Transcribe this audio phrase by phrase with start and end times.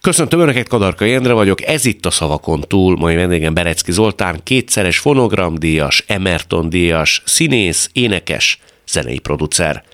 [0.00, 4.98] Köszöntöm Önöket, Kadarka Jendre vagyok, ez itt a Szavakon túl, mai vendégem Berecki Zoltán, kétszeres
[4.98, 8.58] fonogramdíjas, Emerton díjas, színész, énekes,
[8.88, 9.84] zenei producer.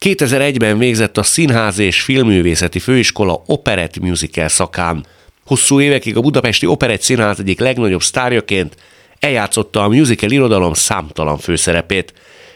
[0.00, 5.06] 2001-ben végzett a Színház és Filmművészeti Főiskola Operett Musical szakán.
[5.46, 8.76] Hosszú évekig a Budapesti Operett Színház egyik legnagyobb sztárjaként
[9.18, 12.12] eljátszotta a musical irodalom számtalan főszerepét.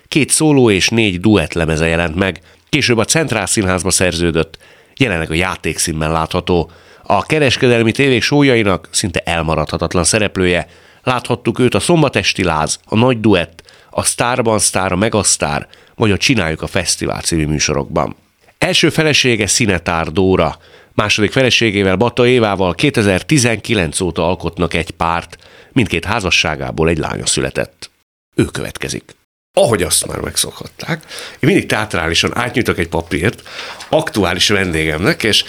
[0.09, 4.59] Két szóló és négy duett lemeze jelent meg, később a Centrál Színházba szerződött,
[4.97, 6.71] jelenleg a játékszínben látható.
[7.13, 10.69] A kereskedelmi tévék sójainak szinte elmaradhatatlan szereplője.
[11.03, 16.17] Láthattuk őt a Szombatesti Láz, a Nagy Duett, a Sztárban Sztár, a Megasztár, vagy a
[16.17, 18.17] Csináljuk a Fesztivál című műsorokban.
[18.59, 20.59] Első felesége Szinetár Dóra,
[20.95, 25.37] második feleségével Bata Évával 2019 óta alkotnak egy párt,
[25.73, 27.91] mindkét házasságából egy lánya született.
[28.35, 29.15] Ő következik.
[29.53, 33.43] Ahogy azt már megszokhatták, én mindig teatrálisan átnyújtok egy papírt
[33.89, 35.45] aktuális vendégemnek, és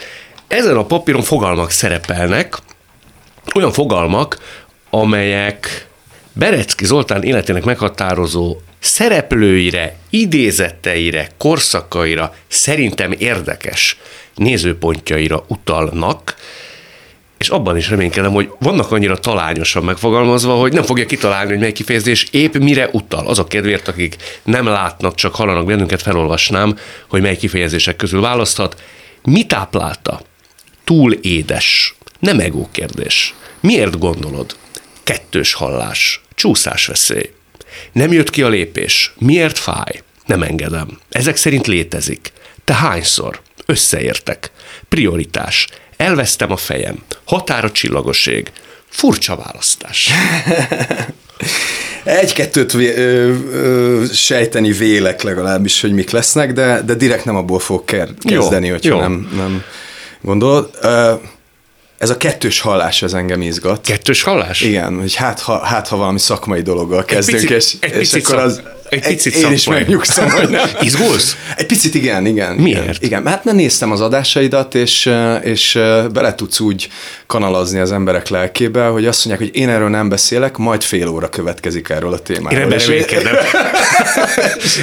[0.51, 2.57] ezen a papíron fogalmak szerepelnek,
[3.55, 4.37] olyan fogalmak,
[4.89, 5.87] amelyek
[6.33, 13.97] Berecki Zoltán életének meghatározó szereplőire, idézetteire, korszakaira, szerintem érdekes
[14.35, 16.35] nézőpontjaira utalnak,
[17.37, 21.71] és abban is reménykedem, hogy vannak annyira talányosan megfogalmazva, hogy nem fogja kitalálni, hogy mely
[21.71, 23.27] kifejezés épp mire utal.
[23.27, 26.77] Az a kedvéért, akik nem látnak, csak hallanak bennünket, felolvasnám,
[27.09, 28.81] hogy mely kifejezések közül választhat.
[29.23, 30.21] Mi táplálta?
[30.83, 31.95] Túl édes.
[32.19, 33.33] Nem ego kérdés.
[33.59, 34.55] Miért gondolod?
[35.03, 36.21] Kettős hallás.
[36.35, 37.31] Csúszásveszély.
[37.91, 39.13] Nem jött ki a lépés.
[39.17, 40.01] Miért fáj?
[40.25, 40.99] Nem engedem.
[41.09, 42.31] Ezek szerint létezik.
[42.65, 43.41] Te hányszor?
[43.65, 44.51] Összeértek.
[44.89, 45.67] Prioritás.
[45.97, 47.03] Elvesztem a fejem.
[47.23, 48.51] Határa csillagoség.
[48.89, 50.09] Furcsa választás.
[52.03, 57.59] Egy-kettőt vé- ö, ö, sejteni vélek legalábbis, hogy mik lesznek, de, de direkt nem abból
[57.59, 58.99] fog kezdeni, Jó, hogyha jó.
[58.99, 59.63] nem, nem
[60.21, 60.69] gondolod.
[61.97, 63.81] Ez a kettős hallás ez engem izgat.
[63.81, 64.61] Kettős hallás?
[64.61, 68.23] Igen, hogy hát ha, hát, ha valami szakmai dologgal kezdünk, picit- és, egy és akkor
[68.25, 68.61] szak- az...
[68.91, 70.69] egy picit én is megnyugszom, hogy nem.
[70.81, 71.37] Izgulsz?
[71.57, 72.55] Egy picit igen, igen.
[72.55, 72.81] Miért?
[72.81, 73.25] Igen, igen.
[73.25, 75.79] hát mert néztem az adásaidat, és, és
[76.13, 76.89] bele tudsz úgy
[77.25, 81.29] kanalazni az emberek lelkébe, hogy azt mondják, hogy én erről nem beszélek, majd fél óra
[81.29, 82.59] következik erről a témáról.
[82.59, 83.35] Én ebben reménykedem.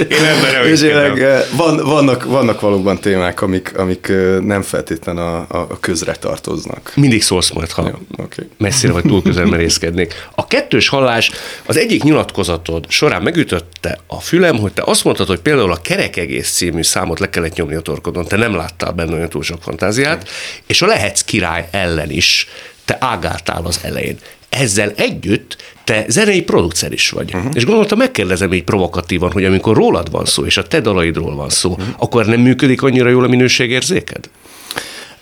[0.09, 1.41] Én ebben reménykedem.
[1.57, 6.93] van, vannak, vannak valóban témák, amik, amik nem feltétlen a, a, közre tartoznak.
[6.95, 8.43] Mindig szólsz majd, ha Jó, oké.
[8.59, 10.15] messzire vagy túl közel merészkednék.
[10.35, 11.31] A kettős hallás
[11.67, 16.17] az egyik nyilatkozatod során megütötte a fülem, hogy te azt mondtad, hogy például a Kerek
[16.17, 19.63] Egész című számot le kellett nyomni a torkodon, te nem láttál benne olyan túl sok
[19.63, 20.29] fantáziát,
[20.67, 22.47] és a Lehetsz király ellen is
[22.85, 24.19] te ágáltál az elején.
[24.49, 27.35] Ezzel együtt te zenei producer is vagy.
[27.35, 27.51] Uh-huh.
[27.55, 31.51] És gondoltam, megkérdezem így provokatívan, hogy amikor rólad van szó, és a te dalaidról van
[31.51, 31.87] szó, uh-huh.
[31.99, 34.29] akkor nem működik annyira jól a minőségérzéked?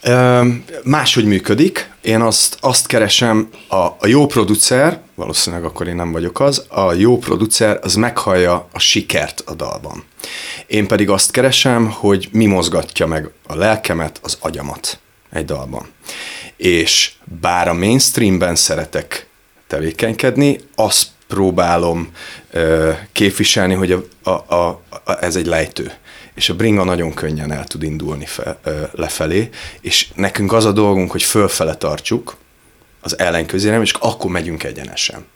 [0.07, 0.45] Ö,
[0.85, 1.91] Máshogy működik.
[2.01, 6.93] Én azt, azt keresem, a, a jó producer, valószínűleg akkor én nem vagyok az, a
[6.93, 10.05] jó producer az meghallja a sikert a dalban.
[10.67, 14.99] Én pedig azt keresem, hogy mi mozgatja meg a lelkemet, az agyamat
[15.33, 15.87] egy dalban.
[16.57, 19.29] És bár a mainstreamben szeretek
[19.67, 22.11] tevékenykedni, azt próbálom
[22.51, 25.93] ö, képviselni, hogy a, a, a, a, ez egy lejtő.
[26.35, 29.49] És a bringa nagyon könnyen el tud indulni fe, ö, lefelé,
[29.81, 32.37] és nekünk az a dolgunk, hogy fölfele tartsuk
[33.01, 35.27] az ellenközérem, és akkor megyünk egyenesen.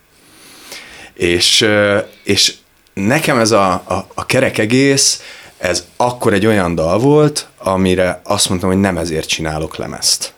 [1.14, 2.54] És, ö, és
[2.92, 5.22] nekem ez a, a, a kerek egész,
[5.58, 10.34] ez akkor egy olyan dal volt, amire azt mondtam, hogy nem ezért csinálok lemezt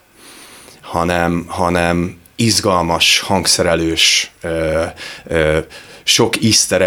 [0.92, 4.84] hanem, hanem izgalmas, hangszerelős, ö,
[5.26, 5.58] ö,
[6.04, 6.82] sok easter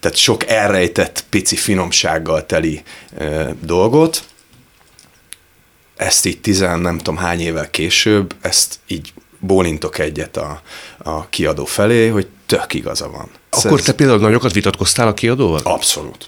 [0.00, 2.82] tehát sok elrejtett pici finomsággal teli
[3.18, 4.24] ö, dolgot.
[5.96, 10.62] Ezt így tizen nem tudom hány évvel később, ezt így bólintok egyet a,
[10.98, 13.30] a kiadó felé, hogy tök igaza van.
[13.50, 15.60] Akkor Ez- te például nagyokat vitatkoztál a kiadóval?
[15.62, 16.26] Abszolút,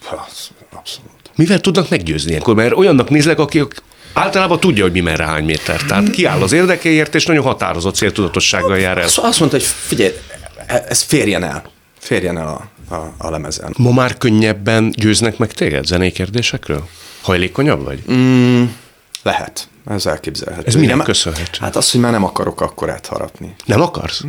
[0.70, 1.10] abszolút.
[1.36, 2.54] Mivel tudnak meggyőzni ilyenkor?
[2.54, 3.82] Mert olyannak nézlek, akik
[4.12, 5.82] általában tudja, hogy mi merre hány méter.
[5.82, 9.04] Tehát kiáll az érdekéért, és nagyon határozott céltudatossággal jár el.
[9.04, 10.12] Azt, azt mondta, hogy figyelj,
[10.66, 11.62] e- ez férjen el.
[11.98, 13.74] Férjen el a, a, a lemezen.
[13.76, 16.88] Ma már könnyebben győznek meg téged zenei kérdésekről?
[17.22, 18.02] Hajlékonyabb vagy?
[19.22, 19.68] Lehet.
[19.86, 20.66] Ez elképzelhető.
[20.66, 21.58] Ez minek köszönhető?
[21.60, 23.54] Hát az, hogy már nem akarok akkorát harapni.
[23.64, 24.22] Nem akarsz?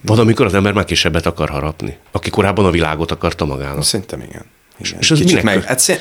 [0.00, 1.96] Van, amikor az ember már kisebbet akar harapni.
[2.10, 3.84] Aki korábban a világot akarta magának.
[3.84, 4.44] Szerintem igen.
[4.78, 4.98] Igen.
[5.00, 6.00] és Kicsit minek meg, hát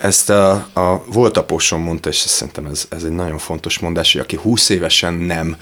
[0.00, 4.20] ezt a, a volt apósom mondta, és szerintem ez, ez egy nagyon fontos mondás, hogy
[4.20, 5.56] aki 20 évesen nem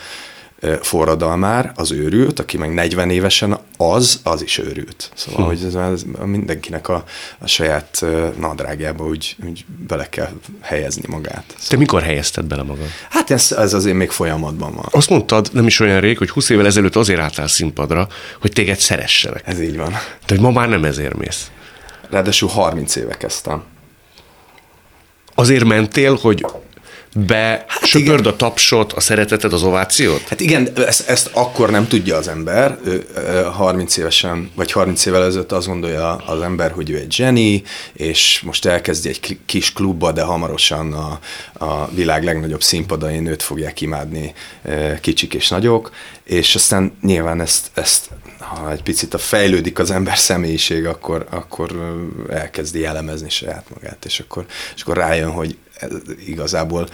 [0.81, 5.11] forradalmár, az őrült, aki meg 40 évesen az, az is őrült.
[5.15, 5.49] Szóval, hm.
[5.49, 7.05] hogy ez, ez mindenkinek a,
[7.39, 8.05] a saját
[8.39, 10.29] nadrágjába úgy, úgy bele kell
[10.61, 11.45] helyezni magát.
[11.47, 11.67] Szóval.
[11.69, 12.87] Te mikor helyezted bele magad?
[13.11, 14.87] Hát ez, ez azért még folyamatban van.
[14.91, 18.09] Azt mondtad nem is olyan rég, hogy 20 évvel ezelőtt azért álltál színpadra,
[18.41, 19.43] hogy téged szeressenek.
[19.47, 19.91] Ez így van.
[19.91, 21.51] De hogy ma már nem ezért mész.
[22.11, 23.63] Ráadásul 30 éve kezdtem.
[25.35, 26.45] Azért mentél, hogy
[27.15, 30.29] be hát söpörd a tapsot, a szeretetet, az ovációt?
[30.29, 32.79] Hát igen, ezt, ezt akkor nem tudja az ember.
[33.53, 37.63] 30 évesen, vagy 30 évvel ezelőtt azt gondolja az ember, hogy ő egy zseni,
[37.93, 41.19] és most elkezdi egy kis klubba, de hamarosan a,
[41.65, 44.35] a világ legnagyobb színpadain őt fogják imádni
[45.01, 45.91] kicsik és nagyok,
[46.25, 48.11] és aztán nyilván ezt, ezt
[48.49, 51.97] ha egy picit a fejlődik az ember személyiség, akkor, akkor
[52.31, 55.57] elkezdi elemezni saját magát, és akkor, és akkor rájön, hogy
[56.27, 56.89] igazából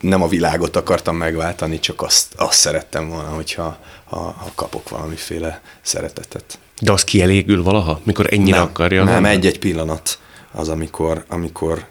[0.00, 5.60] nem a világot akartam megváltani, csak azt, azt szerettem volna, hogyha ha, ha kapok valamiféle
[5.82, 6.58] szeretetet.
[6.80, 9.04] De az kielégül valaha, mikor ennyire nem, akarja?
[9.04, 10.18] Nem, egy-egy pillanat
[10.52, 11.86] az, amikor, amikor,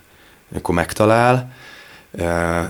[0.52, 1.54] amikor megtalál.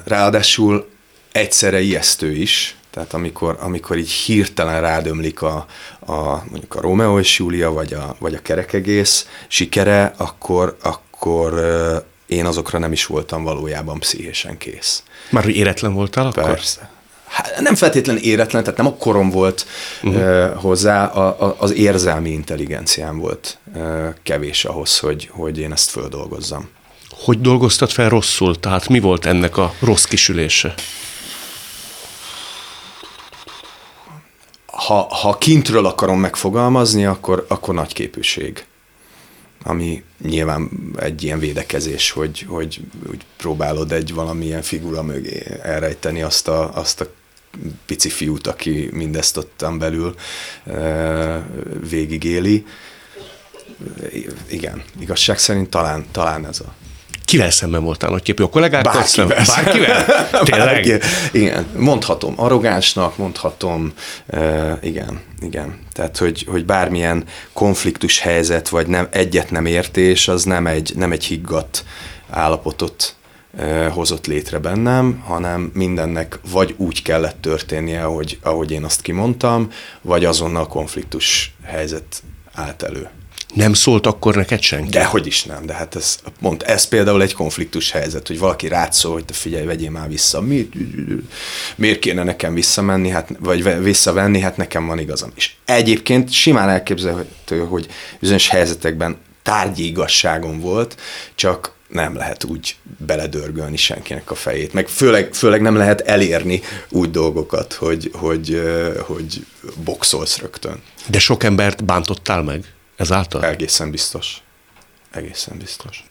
[0.04, 0.90] Ráadásul
[1.32, 5.66] egyszerre ijesztő is, tehát amikor, amikor így hirtelen rádömlik a,
[6.00, 11.54] a, mondjuk a Rómeó és Júlia, vagy a, vagy a kerekegész sikere, akkor, akkor
[12.26, 15.04] én azokra nem is voltam valójában pszichésen kész.
[15.30, 16.44] Már hogy éretlen voltál akkor?
[16.44, 16.92] Persze.
[17.28, 19.66] Hát nem feltétlen éretlen, tehát nem a korom volt
[20.04, 20.22] uh-huh.
[20.22, 23.58] uh, hozzá, a, a, az érzelmi intelligenciám volt
[24.24, 26.70] kevés ahhoz, hogy, hogy én ezt földolgozzam.
[27.10, 28.60] Hogy dolgoztad fel rosszul?
[28.60, 30.74] Tehát mi volt ennek a rossz kisülése?
[34.74, 38.66] Ha, ha kintről akarom megfogalmazni, akkor, akkor nagy képűség
[39.64, 46.48] ami nyilván egy ilyen védekezés, hogy, hogy hogy próbálod egy valamilyen figura mögé elrejteni azt
[46.48, 47.08] a, azt a
[47.86, 50.16] pici fiút, aki mindezt ottan belül
[50.66, 51.46] e,
[51.90, 52.66] végigéli.
[54.50, 56.74] Igen, igazság szerint talán, talán ez a
[57.34, 58.44] Kivel szemben voltál nagy képű?
[58.44, 59.44] A kollégákkal Bárkivel.
[59.46, 60.30] Bárkivel?
[60.44, 61.04] Tényleg?
[61.32, 63.94] Igen, mondhatom arrogánsnak, mondhatom,
[64.28, 65.80] uh, igen, igen.
[65.92, 71.12] Tehát, hogy, hogy bármilyen konfliktus helyzet, vagy nem, egyet nem értés, az nem egy, nem
[71.12, 71.84] egy higgadt
[72.30, 73.16] állapotot
[73.60, 79.70] uh, hozott létre bennem, hanem mindennek vagy úgy kellett történnie, ahogy, ahogy én azt kimondtam,
[80.02, 83.10] vagy azonnal konfliktus helyzet állt elő.
[83.54, 84.90] Nem szólt akkor neked senki?
[84.90, 88.94] Dehogy is nem, de hát ez, mond, ez például egy konfliktus helyzet, hogy valaki rád
[88.94, 90.42] szól, hogy te figyelj, vegyél már vissza.
[90.42, 90.70] Mi,
[91.76, 95.32] miért kéne nekem visszamenni, hát, vagy visszavenni, hát nekem van igazam.
[95.36, 97.88] És egyébként simán elképzelhető, hogy
[98.20, 100.98] bizonyos helyzetekben tárgyi igazságom volt,
[101.36, 102.76] csak nem lehet úgy
[103.06, 108.62] beledörgölni senkinek a fejét, meg főleg, főleg nem lehet elérni úgy dolgokat, hogy, hogy,
[109.00, 109.46] hogy
[109.84, 110.82] boxolsz rögtön.
[111.08, 112.66] De sok embert bántottál meg?
[113.04, 113.46] Ezáltal?
[113.46, 114.42] Egészen biztos.
[115.12, 116.04] Egészen biztos.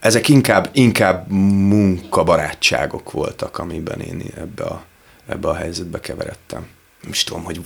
[0.00, 4.84] Ezek inkább, inkább munkabarátságok voltak, amiben én ebbe a,
[5.26, 6.66] ebbe a helyzetbe keveredtem.
[7.02, 7.60] Nem is tudom, hogy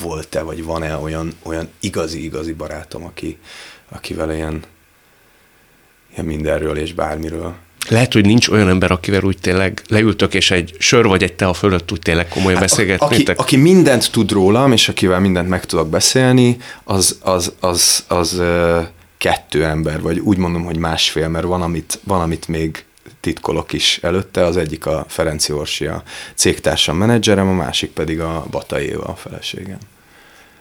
[0.00, 3.38] volt-e, vagy van-e olyan, olyan igazi-igazi barátom, aki,
[3.88, 4.64] akivel ilyen,
[6.12, 7.54] ilyen mindenről és bármiről
[7.88, 11.52] lehet, hogy nincs olyan ember, akivel úgy tényleg leültök, és egy sör vagy egy tea
[11.52, 13.38] fölött úgy tényleg komolyan hát, beszélgetnétek?
[13.38, 18.38] Aki, aki mindent tud rólam, és akivel mindent meg tudok beszélni, az, az, az, az,
[18.38, 18.42] az
[19.18, 22.84] kettő ember, vagy úgy mondom, hogy másfél, mert van, amit, van, amit még
[23.20, 26.02] titkolok is előtte, az egyik a Ferenci Orsi, a
[26.34, 29.78] cégtársam menedzserem, a másik pedig a Bata Éva, a feleségem.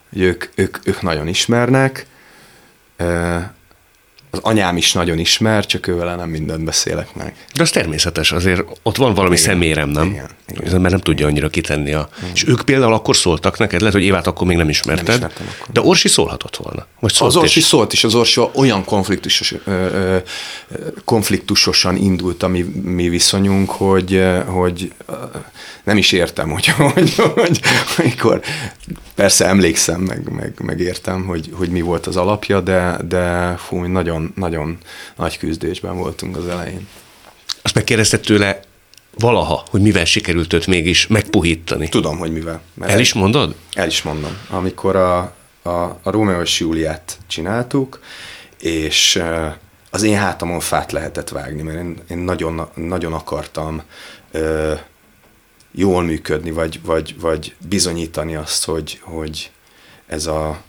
[0.09, 2.05] Ők, ők, ők nagyon ismernek,
[4.31, 7.33] az anyám is nagyon ismer, csak ővel nem mindent beszélek meg.
[7.55, 10.07] De az természetes, azért ott van valami igen, szemérem, nem?
[10.07, 10.81] Igen, igen.
[10.81, 11.93] Mert nem tudja annyira kitenni.
[11.93, 12.09] A...
[12.17, 12.31] Igen.
[12.33, 15.73] És ők például akkor szóltak neked, lehet, hogy Évát akkor még nem ismerted, nem akkor.
[15.73, 16.85] de Orsi szólhatott volna.
[16.99, 17.65] Vagy szólt az Orsi és...
[17.65, 20.17] szólt is, az Orsi olyan konfliktusos, ö, ö,
[21.05, 24.91] konfliktusosan indult a mi, mi viszonyunk, hogy, hogy
[25.83, 27.59] nem is értem, hogy, hogy, hogy
[27.97, 28.41] amikor
[29.15, 33.85] persze emlékszem, meg, meg, meg értem, hogy, hogy mi volt az alapja, de, de fú,
[33.85, 34.77] nagyon, nagyon
[35.15, 36.87] nagy küzdésben voltunk az elején.
[37.61, 38.59] Azt megkérdezted tőle
[39.17, 41.89] valaha, hogy mivel sikerült őt mégis megpuhítani?
[41.89, 42.61] Tudom, hogy mivel.
[42.79, 43.55] El is mondod?
[43.73, 44.37] El is mondom.
[44.49, 45.19] Amikor a,
[45.61, 47.99] a, a Rómeó és Júliát csináltuk,
[48.59, 49.23] és
[49.89, 53.81] az én hátamon fát lehetett vágni, mert én, én nagyon, nagyon akartam
[55.71, 59.51] jól működni, vagy, vagy, vagy bizonyítani azt, hogy, hogy
[60.07, 60.61] ez, a,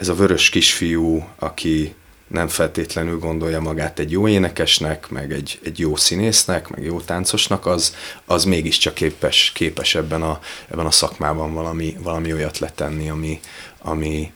[0.00, 1.94] ez a vörös kisfiú, aki
[2.26, 7.66] nem feltétlenül gondolja magát egy jó énekesnek, meg egy, egy jó színésznek, meg jó táncosnak,
[7.66, 10.40] az, az mégiscsak képes, képes ebben, a,
[10.70, 13.40] ebben a szakmában valami, valami olyat letenni, ami,
[13.78, 14.32] ami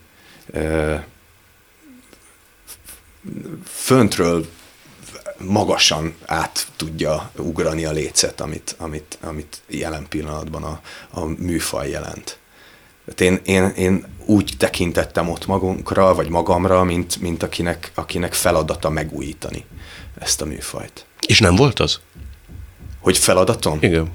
[0.51, 0.95] ö,
[3.65, 4.47] föntről
[5.37, 12.39] magasan át tudja ugrani a lécet, amit, amit, amit jelen pillanatban a, a műfaj jelent.
[13.17, 19.65] Én, én, én úgy tekintettem ott magunkra, vagy magamra, mint, mint akinek, akinek feladata megújítani
[20.19, 21.05] ezt a műfajt.
[21.27, 21.99] És nem volt az?
[23.01, 23.77] Hogy feladatom?
[23.81, 24.11] Igen.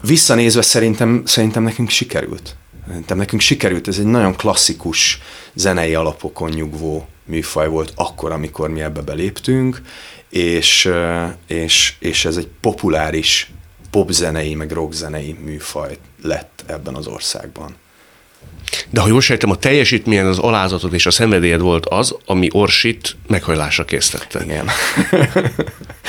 [0.00, 2.56] Visszanézve szerintem, szerintem nekünk sikerült.
[2.86, 5.20] Szerintem nekünk sikerült, ez egy nagyon klasszikus
[5.54, 9.82] zenei alapokon nyugvó műfaj volt akkor, amikor mi ebbe beléptünk,
[10.28, 10.90] és,
[11.46, 13.52] és, és ez egy populáris
[13.90, 17.74] popzenei, meg rockzenei műfaj lett ebben az országban.
[18.90, 23.16] De ha jól sejtem, a teljesítményen az alázatod és a szenvedélyed volt az, ami Orsit
[23.26, 24.44] meghajlásra késztette.
[24.44, 24.68] Igen.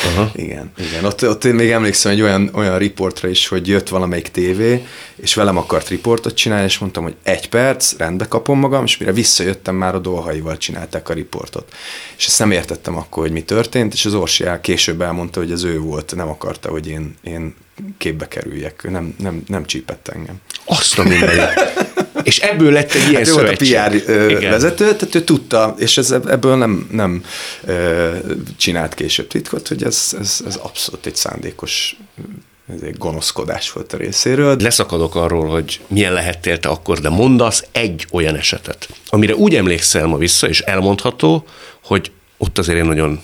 [0.06, 0.32] Aha.
[0.34, 1.06] Igen, igen.
[1.06, 4.86] Ott, ott én még emlékszem egy olyan, olyan riportra is, hogy jött valamelyik tévé,
[5.16, 9.12] és velem akart riportot csinálni, és mondtam, hogy egy perc, rendbe kapom magam, és mire
[9.12, 11.74] visszajöttem, már a dolhaival csinálták a riportot.
[12.18, 15.52] És ezt nem értettem akkor, hogy mi történt, és az Orsi el később elmondta, hogy
[15.52, 17.56] az ő volt, nem akarta, hogy én, én
[17.98, 18.88] képbe kerüljek.
[18.90, 20.36] Nem, nem, nem csípett engem.
[20.66, 21.54] Azt a mindenit.
[22.26, 23.74] És ebből lett egy ilyen hát szövetség.
[23.74, 24.52] Volt a PR Igen.
[24.52, 27.24] vezető, tehát ő tudta, és ez, ebből nem, nem
[28.58, 31.98] csinált később titkot, hogy ez, ez, ez abszolút egy szándékos
[32.74, 34.56] ez egy gonoszkodás volt a részéről.
[34.60, 40.06] Leszakadok arról, hogy milyen lehettél te akkor, de mondasz egy olyan esetet, amire úgy emlékszel
[40.06, 41.46] ma vissza, és elmondható,
[41.84, 43.22] hogy ott azért én nagyon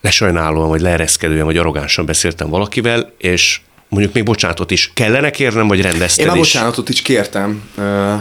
[0.00, 5.82] lesajnálóan, vagy leereszkedően, vagy arrogánsan beszéltem valakivel, és mondjuk még bocsánatot is kellene kérnem, vagy
[5.82, 7.62] rendezted Én a bocsánatot is kértem,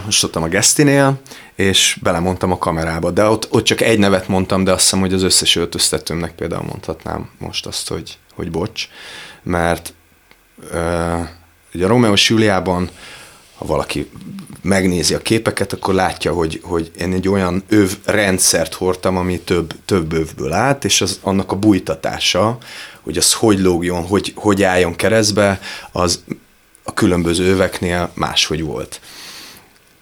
[0.06, 1.22] most ott a Gesztinél,
[1.56, 5.14] és belemondtam a kamerába, de ott, ott csak egy nevet mondtam, de azt hiszem, hogy
[5.14, 8.88] az összes öltöztetőmnek például mondhatnám most azt, hogy, hogy bocs,
[9.44, 9.94] mert
[11.74, 12.90] ugye a Romeo Juliában,
[13.60, 14.10] ha valaki
[14.62, 19.74] megnézi a képeket, akkor látja, hogy, hogy én egy olyan öv rendszert hordtam, ami több,
[19.86, 22.58] több övből állt, és az, annak a bújtatása,
[23.02, 25.60] hogy az hogy lógjon, hogy, hogy álljon keresztbe,
[25.92, 26.24] az
[26.84, 29.02] a különböző öveknél máshogy volt.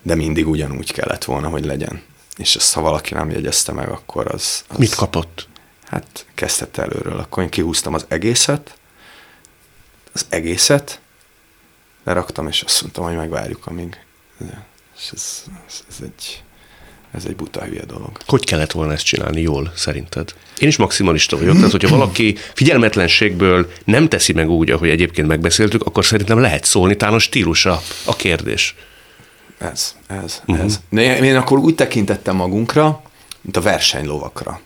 [0.01, 2.01] De mindig ugyanúgy kellett volna, hogy legyen.
[2.35, 4.63] És ezt, ha valaki nem jegyezte meg, akkor az...
[4.67, 5.47] az Mit kapott?
[5.83, 7.19] Hát kezdett előről.
[7.19, 8.77] Akkor én kihúztam az egészet,
[10.13, 10.99] az egészet,
[12.07, 13.97] leraktam, és azt mondtam, hogy megvárjuk, amíg...
[14.97, 16.41] És ez, ez, ez egy
[17.11, 18.17] ez egy buta hülye dolog.
[18.25, 20.33] Hogy kellett volna ezt csinálni jól, szerinted?
[20.59, 25.85] Én is maximalista vagyok, tehát hogyha valaki figyelmetlenségből nem teszi meg úgy, ahogy egyébként megbeszéltük,
[25.85, 28.75] akkor szerintem lehet szólni, talán a stílusa a kérdés.
[29.57, 30.65] Ez, ez, uh-huh.
[30.65, 30.79] ez.
[30.89, 33.01] De én akkor úgy tekintettem magunkra,
[33.41, 34.61] mint a versenylovakra.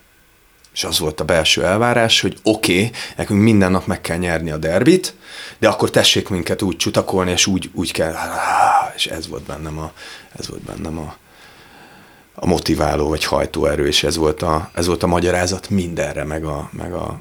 [0.74, 4.52] És az volt a belső elvárás, hogy oké, okay, nekünk minden nap meg kell nyerni
[4.52, 5.14] a derbit,
[5.60, 8.16] de akkor tessék minket úgy csutakolni, és úgy, úgy kell,
[8.96, 9.92] és ez volt bennem a,
[10.40, 11.16] ez volt bennem a,
[12.34, 16.70] a motiváló vagy hajtóerő, és ez volt a, ez volt a magyarázat mindenre, meg a,
[16.72, 17.20] meg a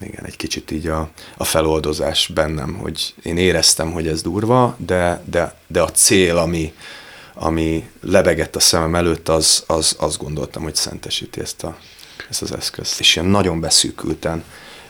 [0.00, 5.22] igen, egy kicsit így a, a feloldozás bennem, hogy én éreztem, hogy ez durva, de,
[5.30, 6.72] de, de a cél, ami,
[7.34, 11.76] ami lebegett a szemem előtt, az, az azt gondoltam, hogy szentesíti ezt, a,
[12.30, 13.00] ezt az eszközt.
[13.00, 14.44] És ilyen nagyon beszűkülten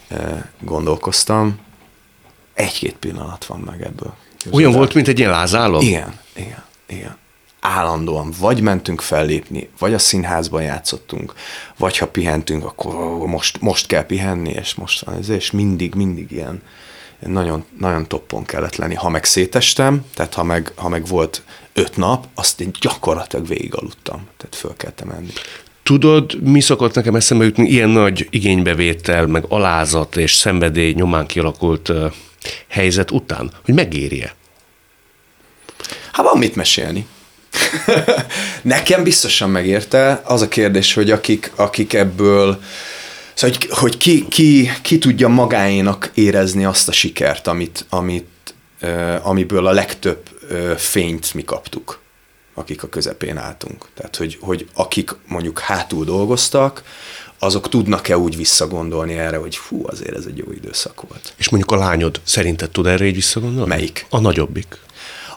[0.08, 1.58] e, gondolkoztam.
[2.54, 4.14] Egy-két pillanat van meg ebből.
[4.50, 5.80] Olyan volt, mint egy ilyen lázálom?
[5.80, 7.16] Igen, igen, igen
[7.66, 11.32] állandóan vagy mentünk fellépni, vagy a színházban játszottunk,
[11.76, 16.30] vagy ha pihentünk, akkor most, most kell pihenni, és most van ez, és mindig, mindig
[16.30, 16.62] ilyen
[17.18, 18.94] nagyon, nagyon toppon kellett lenni.
[18.94, 23.74] Ha meg szétestem, tehát ha meg, ha meg volt öt nap, azt én gyakorlatilag végig
[23.74, 25.32] aludtam, tehát föl kellett menni.
[25.86, 31.92] Tudod, mi szokott nekem eszembe jutni ilyen nagy igénybevétel, meg alázat és szenvedély nyomán kialakult
[32.68, 34.34] helyzet után, hogy megérje?
[36.12, 37.06] Hát van mit mesélni.
[38.62, 40.22] Nekem biztosan megérte.
[40.24, 42.62] Az a kérdés, hogy akik, akik ebből
[43.34, 48.54] Szóval, hogy, hogy ki, ki, ki tudja magáénak érezni azt a sikert, amit, amit,
[49.22, 50.22] amiből a legtöbb
[50.76, 52.00] fényt mi kaptuk,
[52.58, 53.86] akik a közepén álltunk.
[53.94, 56.82] Tehát, hogy, hogy akik mondjuk hátul dolgoztak,
[57.38, 61.34] azok tudnak-e úgy visszagondolni erre, hogy fú, azért ez egy jó időszak volt.
[61.36, 63.68] És mondjuk a lányod szerinted tud erre így visszagondolni?
[63.68, 64.06] Melyik?
[64.10, 64.78] A nagyobbik.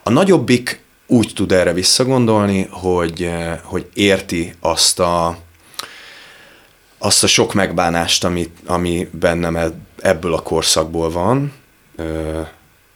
[0.03, 5.37] A nagyobbik úgy tud erre visszagondolni, hogy, eh, hogy érti azt a,
[6.97, 9.57] azt a sok megbánást, ami, ami bennem
[10.01, 11.53] ebből a korszakból van,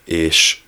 [0.06, 0.63] és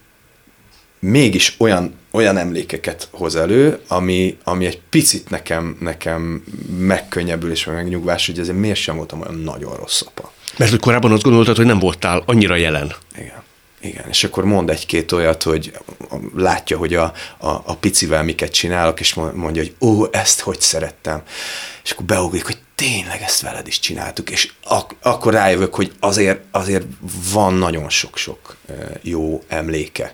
[0.99, 6.43] mégis olyan, olyan emlékeket hoz elő, ami, ami egy picit nekem, nekem
[6.77, 10.31] megkönnyebbül és megnyugvás, hogy ezért miért sem voltam olyan nagyon rossz apa.
[10.57, 12.95] Mert hogy korábban azt gondoltad, hogy nem voltál annyira jelen.
[13.17, 13.43] Igen.
[13.81, 15.71] Igen, és akkor mond egy-két olyat, hogy
[16.35, 21.21] látja, hogy a, a, a picivel miket csinálok, és mondja, hogy ó, ezt hogy szerettem.
[21.83, 26.39] És akkor beugrik, hogy tényleg ezt veled is csináltuk, és ak- akkor rájövök, hogy azért,
[26.51, 26.85] azért
[27.33, 28.55] van nagyon sok-sok
[29.01, 30.11] jó emléke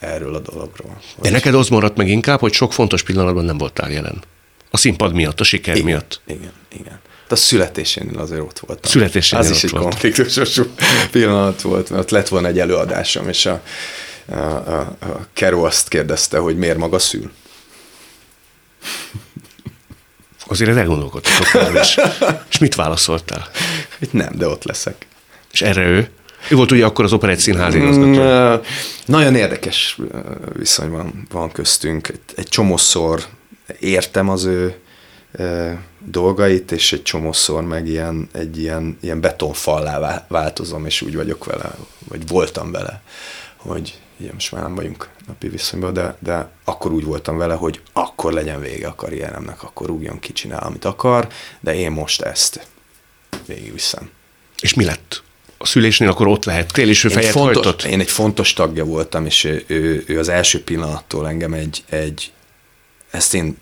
[0.00, 1.00] erről a dologról.
[1.20, 4.22] De neked az maradt meg inkább, hogy sok fontos pillanatban nem voltál jelen.
[4.70, 6.20] A színpad miatt, a siker igen, miatt.
[6.26, 7.00] Igen, igen.
[7.28, 8.90] De a születésénél azért ott voltam.
[8.90, 10.60] Születésénél Az is egy konfliktusos
[11.10, 13.62] pillanat volt, mert ott lett volna egy előadásom, és a,
[14.26, 17.30] a, a, a Kero azt kérdezte, hogy miért maga szül.
[20.46, 21.98] Azért elgondolkodtatok is.
[22.50, 23.48] És mit válaszoltál?
[23.98, 25.06] Hogy nem, de ott leszek.
[25.52, 26.10] És erre ő?
[26.48, 28.06] Ő volt ugye akkor az Operett Színház igazgató.
[28.06, 28.60] Mm,
[29.04, 29.98] nagyon érdekes
[30.52, 32.08] viszony van, van köztünk.
[32.08, 33.24] Egy, egy csomószor
[33.78, 34.74] értem az ő
[35.98, 41.74] dolgait, és egy csomószor meg ilyen, egy ilyen, ilyen betonfallá változom, és úgy vagyok vele,
[42.08, 43.02] vagy voltam vele,
[43.56, 47.80] hogy ugye most már nem vagyunk napi viszonyban, de, de akkor úgy voltam vele, hogy
[47.92, 51.28] akkor legyen vége a karrieremnek, akkor rúgjon ki, csinál, amit akar,
[51.60, 52.66] de én most ezt
[53.46, 54.10] végigviszem.
[54.60, 55.22] És mi lett?
[55.62, 57.82] A szülésnél akkor ott lehettél, és ő fejet fontos, hajtott?
[57.82, 62.32] Én egy fontos tagja voltam, és ő, ő, ő az első pillanattól engem egy, egy
[63.10, 63.56] ezt én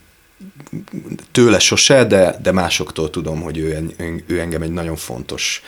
[1.32, 3.94] tőle sose, de, de másoktól tudom, hogy ő,
[4.26, 5.62] ő engem egy nagyon fontos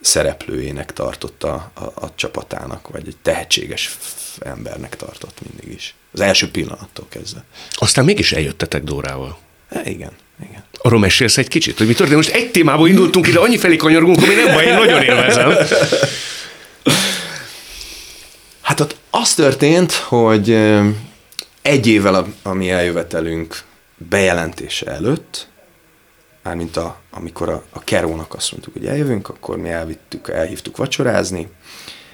[0.00, 3.98] szereplőjének tartotta a, a, a csapatának, vagy egy tehetséges
[4.40, 5.94] embernek tartott mindig is.
[6.12, 7.44] Az első pillanattól kezdve.
[7.70, 9.38] Aztán mégis eljöttetek Dórával.
[9.68, 10.64] E, igen, igen.
[10.78, 12.16] Arról mesélsz egy kicsit, hogy mi történt?
[12.16, 15.56] Most egy témából indultunk ide, annyi felé kanyargunk, hogy nem baj, én nagyon élvezem.
[18.60, 20.50] Hát ott az történt, hogy
[21.62, 23.62] egy évvel a, a mi eljövetelünk
[23.96, 25.48] bejelentése előtt,
[26.42, 31.48] mármint a, amikor a, a Kerónak azt mondtuk, hogy eljövünk, akkor mi elvittük, elhívtuk vacsorázni,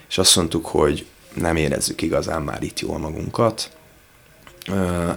[0.09, 3.71] és azt mondtuk, hogy nem érezzük igazán már itt jól magunkat,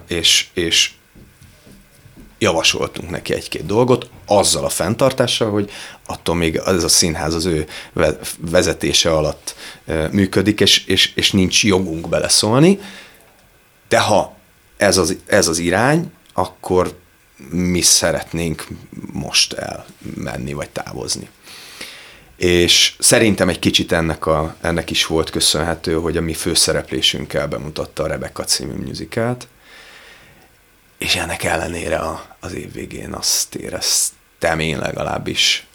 [0.07, 0.91] és, és
[2.39, 5.71] javasoltunk neki egy-két dolgot, azzal a fenntartással, hogy
[6.05, 7.67] attól még ez a színház az ő
[8.37, 9.55] vezetése alatt
[10.11, 12.79] működik, és, és, és nincs jogunk beleszólni,
[13.87, 14.35] de ha
[14.77, 16.97] ez az, ez az irány, akkor
[17.49, 18.67] mi szeretnénk
[19.11, 21.29] most elmenni vagy távozni.
[22.37, 28.03] És szerintem egy kicsit ennek, a, ennek is volt köszönhető, hogy a mi főszereplésünkkel bemutatta
[28.03, 29.47] a Rebecca című musicalt,
[30.97, 35.67] és ennek ellenére a, az év végén azt éreztem én legalábbis.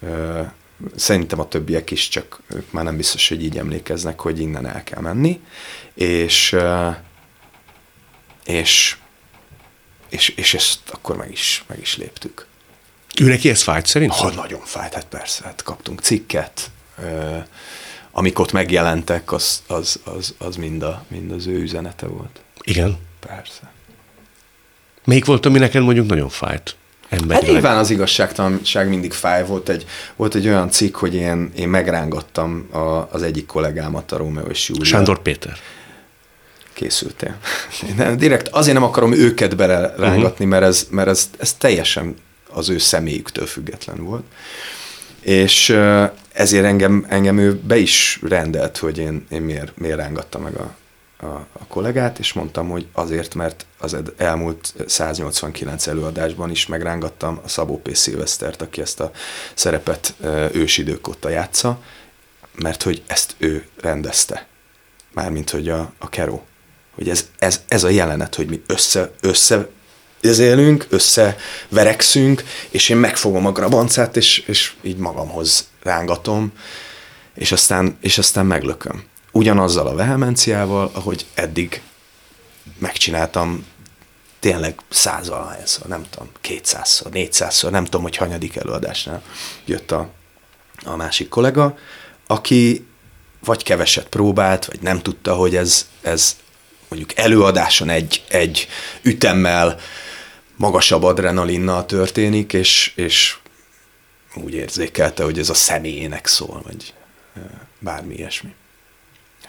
[0.97, 4.85] Szerintem a többiek is, csak ők már nem biztos, hogy így emlékeznek, hogy innen el
[4.85, 5.41] kell menni.
[5.95, 6.57] És,
[8.45, 8.97] és
[10.13, 12.47] és, és ezt akkor meg is, meg is léptük.
[13.21, 14.13] Ő neki ez fájt szerint?
[14.13, 16.71] Ha, nagyon fájt, hát persze, hát kaptunk cikket,
[18.11, 22.41] amik ott megjelentek, az, az, az, az mind, a, mind az ő üzenete volt.
[22.63, 22.99] Igen?
[23.21, 23.73] Persze.
[25.05, 26.77] Melyik volt, ami neked mondjuk nagyon fájt?
[27.09, 27.43] Emberileg.
[27.43, 29.47] Hát nyilván az igazságtalanság mindig fáj.
[29.47, 29.87] Volt egy,
[30.17, 34.69] volt egy olyan cikk, hogy én, én megrángattam a, az egyik kollégámat, a Rómeó és
[34.69, 34.85] Júlia.
[34.85, 35.57] Sándor Péter
[36.73, 37.37] készültél.
[37.99, 40.47] Én direkt azért nem akarom őket belerángatni, uh-huh.
[40.47, 42.15] mert, ez, mert ez, ez teljesen
[42.51, 44.25] az ő személyüktől független volt.
[45.21, 45.79] És
[46.33, 50.75] ezért engem, engem ő be is rendelt, hogy én, én miért, miért rángattam meg a,
[51.23, 57.49] a, a kollégát, és mondtam, hogy azért, mert az elmúlt 189 előadásban is megrángattam a
[57.49, 57.95] Szabó P.
[57.95, 59.11] Szilvesztert, aki ezt a
[59.55, 60.15] szerepet
[60.53, 61.83] ősidők óta játsza,
[62.55, 64.47] mert hogy ezt ő rendezte.
[65.13, 66.45] Mármint, hogy a, a Keró
[66.95, 69.69] hogy ez, ez, ez a jelenet, hogy mi össze, össze
[70.21, 76.53] ezélünk, összeverekszünk, és én megfogom a grabancát, és, és így magamhoz rángatom,
[77.35, 79.05] és aztán, és aztán meglököm.
[79.33, 81.83] Ugyanazzal a vehemenciával, ahogy eddig
[82.79, 83.67] megcsináltam
[84.41, 89.23] tényleg százalahányszor, nem tudom, kétszázszor, négyszázszor, nem tudom, hogy hanyadik előadásnál
[89.65, 90.11] jött a,
[90.85, 91.79] a másik kollega,
[92.27, 92.87] aki
[93.45, 96.37] vagy keveset próbált, vagy nem tudta, hogy ez, ez
[96.89, 98.69] mondjuk előadáson egy, egy
[99.03, 99.79] ütemmel
[100.57, 103.37] magasabb adrenalinnal történik, és, és
[104.35, 106.95] úgy érzékelte, hogy ez a személyének szól, vagy
[107.79, 108.55] bármi ilyesmi.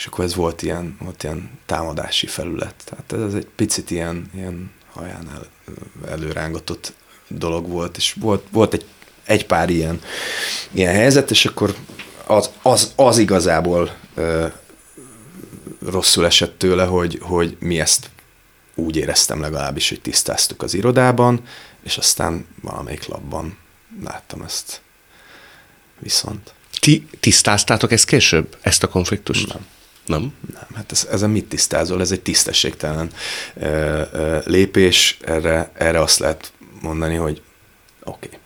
[0.04, 2.74] És akkor ez volt ilyen, volt ilyen támadási felület.
[2.86, 5.46] Tehát ez egy picit ilyen, ilyen haján el,
[6.10, 6.94] előrángatott
[7.28, 8.86] dolog volt, és volt, volt egy,
[9.26, 10.02] egy pár ilyen,
[10.72, 11.76] ilyen helyzet, és akkor
[12.26, 13.96] az, az, az igazából
[15.86, 18.10] rosszul esett tőle, hogy, hogy mi ezt
[18.76, 21.42] úgy éreztem legalábbis, hogy tisztáztuk az irodában,
[21.84, 23.58] és aztán valamelyik labban
[24.04, 24.82] láttam ezt
[26.00, 26.54] viszont.
[26.80, 29.48] Ti tisztáztátok ezt később, ezt a konfliktust?
[29.48, 29.66] Nem.
[30.06, 30.34] Nem?
[30.54, 32.02] Nem, hát ez, ezen mit tisztázol?
[32.02, 33.10] Ez egy tisztességtelen
[33.56, 35.18] ö, ö, lépés.
[35.22, 37.42] Erre, erre azt lehet mondani, hogy
[38.04, 38.40] oké, okay,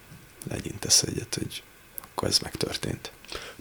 [0.49, 1.63] legyintesz egyet, hogy
[2.01, 3.11] akkor ez megtörtént.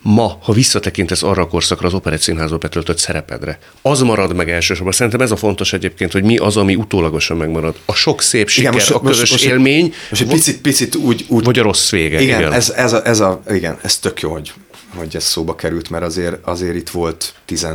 [0.03, 4.93] Ma, ha visszatekintesz arra a korszakra az Operett Színházba betöltött szerepedre, az marad meg elsősorban.
[4.93, 7.77] Szerintem ez a fontos egyébként, hogy mi az, ami utólagosan megmarad.
[7.85, 9.95] A sok szép siker, igen, most, a közös most, élmény.
[10.11, 11.45] Most egy picit, picit úgy, úgy...
[11.45, 12.21] Vagy a rossz vége.
[12.21, 12.53] Igen, igen.
[12.53, 14.53] Ez, ez, a, ez, a, igen, ez tök jó, hogy,
[14.95, 17.67] hogy ez szóba került, mert azért, azért itt volt 10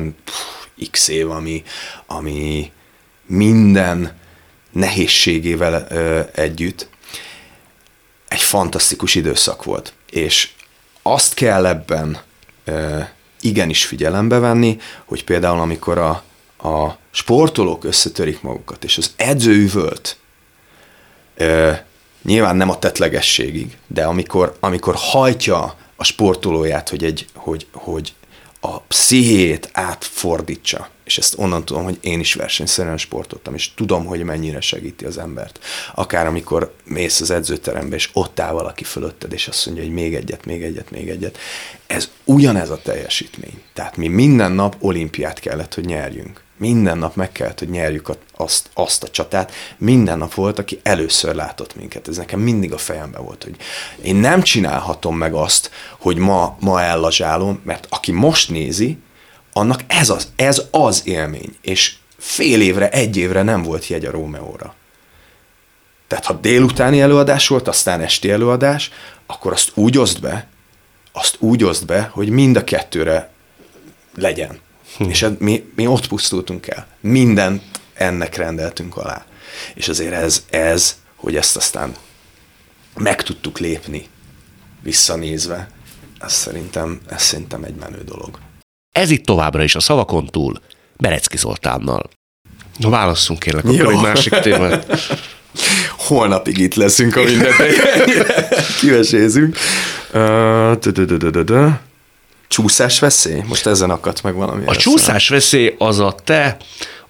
[0.91, 1.63] x év, ami,
[2.07, 2.71] ami
[3.25, 4.19] minden
[4.71, 6.89] nehézségével ö, együtt
[8.27, 9.93] egy fantasztikus időszak volt.
[10.09, 10.49] És
[11.01, 12.17] azt kell ebben
[12.63, 12.99] ö,
[13.41, 16.09] igenis figyelembe venni, hogy például amikor a,
[16.67, 20.17] a sportolók összetörik magukat, és az edző üvölt,
[21.35, 21.71] ö,
[22.23, 28.13] nyilván nem a tetlegességig, de amikor, amikor hajtja a sportolóját, hogy, egy, hogy, hogy
[28.59, 34.23] a pszichét átfordítsa, és ezt onnan tudom, hogy én is versenyszerűen sportoltam, és tudom, hogy
[34.23, 35.59] mennyire segíti az embert.
[35.95, 40.15] Akár amikor mész az edzőterembe, és ott áll valaki fölötted, és azt mondja, hogy még
[40.15, 41.37] egyet, még egyet, még egyet.
[41.87, 43.61] Ez ugyanez a teljesítmény.
[43.73, 46.43] Tehát mi minden nap olimpiát kellett, hogy nyerjünk.
[46.61, 49.51] Minden nap meg kellett, hogy nyerjük azt, azt a csatát.
[49.77, 52.07] Minden nap volt, aki először látott minket.
[52.07, 53.55] Ez nekem mindig a fejemben volt, hogy
[54.01, 58.97] én nem csinálhatom meg azt, hogy ma, ma ellazsálom, mert aki most nézi,
[59.53, 61.55] annak ez az, ez az élmény.
[61.61, 64.75] És fél évre, egy évre nem volt jegy a Rómeóra.
[66.07, 68.91] Tehát ha délutáni előadás volt, aztán esti előadás,
[69.25, 70.47] akkor azt úgy oszd be,
[71.11, 73.31] azt úgy oszd be, hogy mind a kettőre
[74.15, 74.59] legyen.
[74.97, 75.09] Hm.
[75.09, 76.87] És mi, mi ott pusztultunk el.
[76.99, 79.25] Mindent ennek rendeltünk alá.
[79.73, 81.95] És azért ez, ez, hogy ezt aztán
[82.97, 84.07] meg tudtuk lépni
[84.81, 85.69] visszanézve,
[86.19, 88.39] ez szerintem, ez szerintem egy menő dolog.
[88.91, 90.61] Ez itt továbbra is a szavakon túl,
[90.97, 92.09] Berecki Zoltánnal.
[92.77, 93.89] Na válasszunk kérlek, akkor Jó.
[93.89, 94.85] egy másik témát.
[96.07, 97.55] Holnapig itt leszünk, a mindent
[98.79, 99.57] kivesézünk.
[102.51, 103.41] Csúszás veszély?
[103.47, 104.63] Most ezen akadt meg valami.
[104.65, 106.57] A csúszás veszély az a te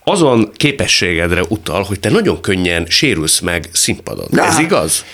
[0.04, 4.28] azon képességedre utal, hogy te nagyon könnyen sérülsz meg színpadon.
[4.30, 5.06] Na, Ez igaz?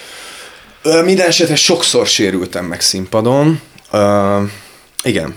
[1.04, 3.62] Minden esetre sokszor sérültem meg színpadon.
[3.92, 4.50] Uh,
[5.04, 5.36] igen,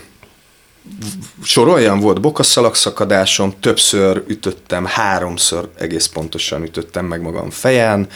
[1.43, 8.07] soroljam, volt bokaszalagszakadásom, többször ütöttem, háromszor egész pontosan ütöttem meg magam fejen,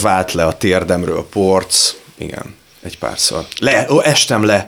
[0.00, 3.46] vált le a térdemről a porc, igen, egy párszor.
[3.58, 4.66] Le, ó, estem le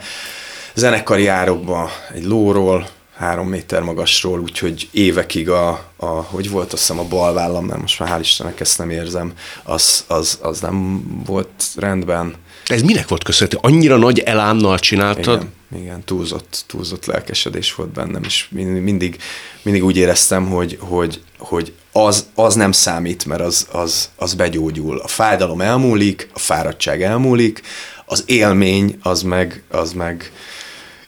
[0.75, 6.99] zenekari árokba egy lóról, három méter magasról, úgyhogy évekig a, a hogy volt azt hiszem
[6.99, 9.33] a bal vállam, mert most már hál' Istennek ezt nem érzem,
[9.63, 12.35] az, az, az nem volt rendben.
[12.67, 13.59] Ez minek volt köszönhető?
[13.61, 15.41] Annyira nagy elánnal csináltad?
[15.41, 19.19] Igen igen, túlzott, túlzott lelkesedés volt bennem, és mindig,
[19.63, 24.99] mindig úgy éreztem, hogy, hogy, hogy az, az nem számít, mert az, az, az begyógyul.
[24.99, 27.63] A fájdalom elmúlik, a fáradtság elmúlik,
[28.07, 30.33] az élmény az meg, az meg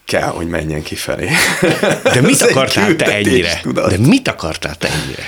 [0.05, 1.29] kell, hogy menjen kifelé.
[2.03, 3.59] De mit akartál te ennyire?
[3.61, 3.89] Tudat.
[3.89, 5.23] De mit akartál te ennyire?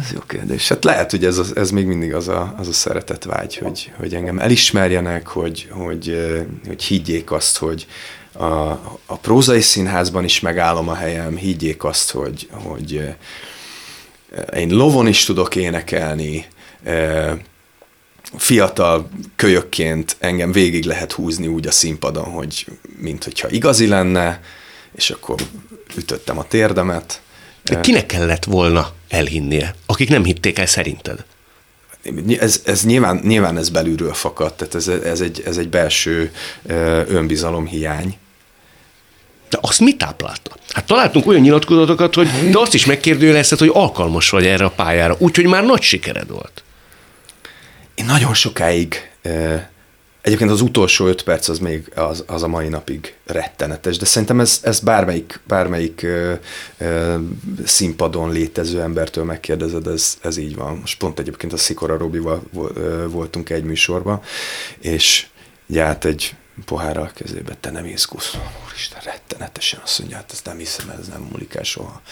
[0.00, 0.68] Ez jó kérdés.
[0.68, 3.92] Hát lehet, hogy ez, az, ez még mindig az a, az a szeretet vágy, hogy,
[3.96, 6.34] hogy engem elismerjenek, hogy, hogy,
[6.66, 7.86] hogy higgyék azt, hogy,
[8.32, 8.70] a,
[9.06, 13.14] a prózai színházban is megállom a helyem, higgyék azt, hogy, hogy
[14.56, 16.46] én lovon is tudok énekelni,
[18.36, 22.66] fiatal kölyökként engem végig lehet húzni úgy a színpadon, hogy
[22.96, 24.40] mint hogyha igazi lenne,
[24.94, 25.40] és akkor
[25.96, 27.22] ütöttem a térdemet.
[27.62, 31.24] De kinek kellett volna elhinnie, akik nem hitték el szerinted?
[32.38, 36.32] ez, ez nyilván, nyilván ez belülről fakadt, tehát ez, ez, egy, ez egy belső
[37.08, 38.16] önbizalom hiány.
[39.48, 40.56] De azt mit táplálta?
[40.68, 45.16] Hát találtunk olyan nyilatkozatokat, hogy de azt is megkérdőjelezted, hogy alkalmas vagy erre a pályára,
[45.18, 46.62] úgyhogy már nagy sikered volt.
[48.00, 49.10] Én nagyon sokáig
[50.20, 54.40] Egyébként az utolsó öt perc az még az, az a mai napig rettenetes, de szerintem
[54.40, 56.34] ez, ez bármelyik, bármelyik ö,
[56.78, 57.16] ö,
[57.64, 60.76] színpadon létező embertől megkérdezed, ez, ez így van.
[60.76, 62.42] Most pont egyébként a Szikora Robival
[63.06, 64.22] voltunk egy műsorban,
[64.78, 65.26] és
[65.66, 66.34] járt egy
[66.64, 68.36] pohárral kezébe, te nem izgulsz.
[68.68, 72.02] Úristen, rettenetesen azt mondja, hát ezt nem hiszem, ez nem múlik el soha.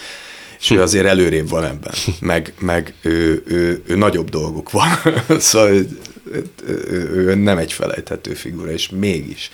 [0.59, 4.87] És ő azért előrébb van ebben, meg, meg ő, ő, ő, nagyobb dolgok van.
[5.39, 5.87] szóval ő,
[7.13, 9.51] ő nem egy felejthető figura, és mégis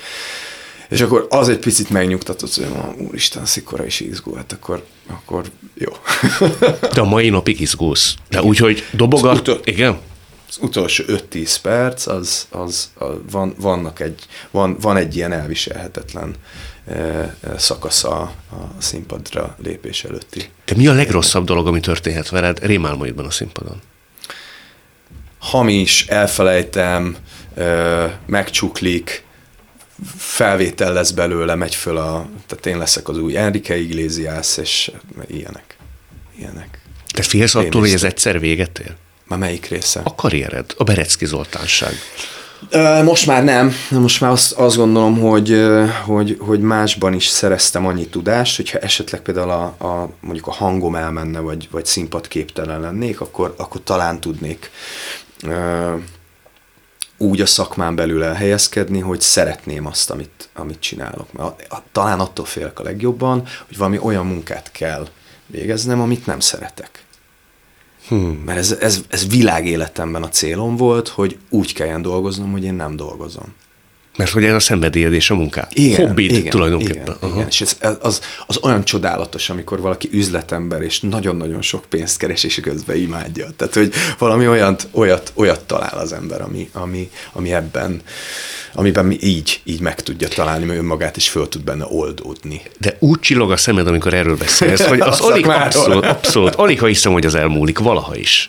[0.90, 5.46] És akkor az egy picit megnyugtatott, hogy ma, úristen, szikora is izgul, hát akkor, akkor
[5.74, 5.92] jó.
[6.94, 8.16] De a mai napig izgulsz.
[8.30, 9.98] De úgy, hogy dobogat, Utol- igen?
[10.48, 16.30] Az utolsó 5-10 perc, az, az, az van, vannak egy, van, van egy ilyen elviselhetetlen
[16.30, 16.75] eh,
[17.58, 18.32] szakasza a
[18.78, 20.50] színpadra lépés előtti.
[20.66, 23.82] De mi a legrosszabb dolog, ami történhet veled rémálmaidban a színpadon?
[25.46, 27.18] hamis, elfelejtem,
[27.56, 29.24] ö, megcsuklik,
[30.18, 34.92] felvétel lesz belőle, megy föl a, tehát én leszek az új Enrique Iglesias, és
[35.28, 35.78] ilyenek.
[36.38, 36.82] Ilyenek.
[37.14, 38.96] Te félsz attól, hogy ez egyszer véget ér?
[39.28, 40.02] Már melyik része?
[40.04, 41.94] A karriered, a Berecki Zoltánság.
[43.04, 43.72] Most már nem.
[43.90, 45.66] Most már azt, azt gondolom, hogy,
[46.06, 50.96] hogy, hogy másban is szereztem annyi tudást, hogyha esetleg például a, a mondjuk a hangom
[50.96, 54.72] elmenne, vagy, vagy színpadképtelen lennék, akkor, akkor talán tudnék
[57.18, 61.34] úgy a szakmán belül elhelyezkedni, hogy szeretném azt, amit, amit csinálok.
[61.34, 65.08] Mert talán attól félek a legjobban, hogy valami olyan munkát kell
[65.48, 67.05] végeznem, amit nem szeretek.
[68.08, 68.42] Hmm.
[68.46, 72.96] Mert ez, ez, ez világéletemben a célom volt, hogy úgy kelljen dolgoznom, hogy én nem
[72.96, 73.54] dolgozom.
[74.16, 75.72] Mert hogy ez a szenvedélyed és a munkád.
[75.96, 77.02] Hobbid tulajdonképpen.
[77.02, 77.36] Igen, Aha.
[77.36, 77.48] igen.
[77.48, 82.60] És ez, az, az olyan csodálatos, amikor valaki üzletember, és nagyon-nagyon sok pénzt keres, és
[82.60, 83.48] közben imádja.
[83.58, 88.02] Tehát, hogy valami olyat, olyat, olyat talál az ember, ami, ami, ami ebben,
[88.74, 92.62] amiben mi így, így meg tudja találni, mert önmagát is föl tud benne oldódni.
[92.78, 96.86] De úgy csillog a szemed, amikor erről beszélsz, hogy az alig abszolút, abszolút, alig ha
[96.86, 98.46] hiszem, hogy az elmúlik, valaha is.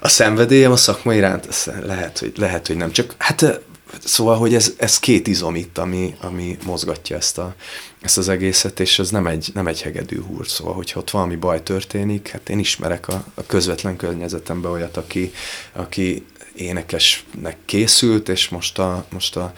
[0.00, 2.92] A szenvedélyem a szakma iránt, lehet, hogy, lehet, hogy nem.
[2.92, 3.60] Csak hát
[4.04, 7.54] szóval, hogy ez, ez két izom itt, ami, ami mozgatja ezt, a,
[8.00, 10.48] ezt az egészet, és ez nem egy, nem egy hegedű húr.
[10.48, 15.32] Szóval, hogyha ott valami baj történik, hát én ismerek a, a közvetlen környezetemben olyat, aki,
[15.72, 19.52] aki énekesnek készült, és most a, most a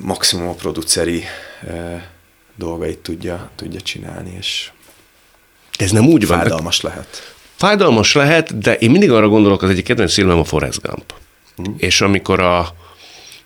[0.00, 1.24] maximum a produceri
[1.66, 2.02] eh,
[2.56, 4.70] dolgait tudja, tudja csinálni, és
[5.78, 6.38] Ez nem úgy van.
[6.38, 7.34] fájdalmas lehet.
[7.56, 11.14] Fájdalmas lehet, de én mindig arra gondolok, az egyik kedvenc filmem a Forrest Gump.
[11.62, 11.74] Mm.
[11.76, 12.74] És amikor a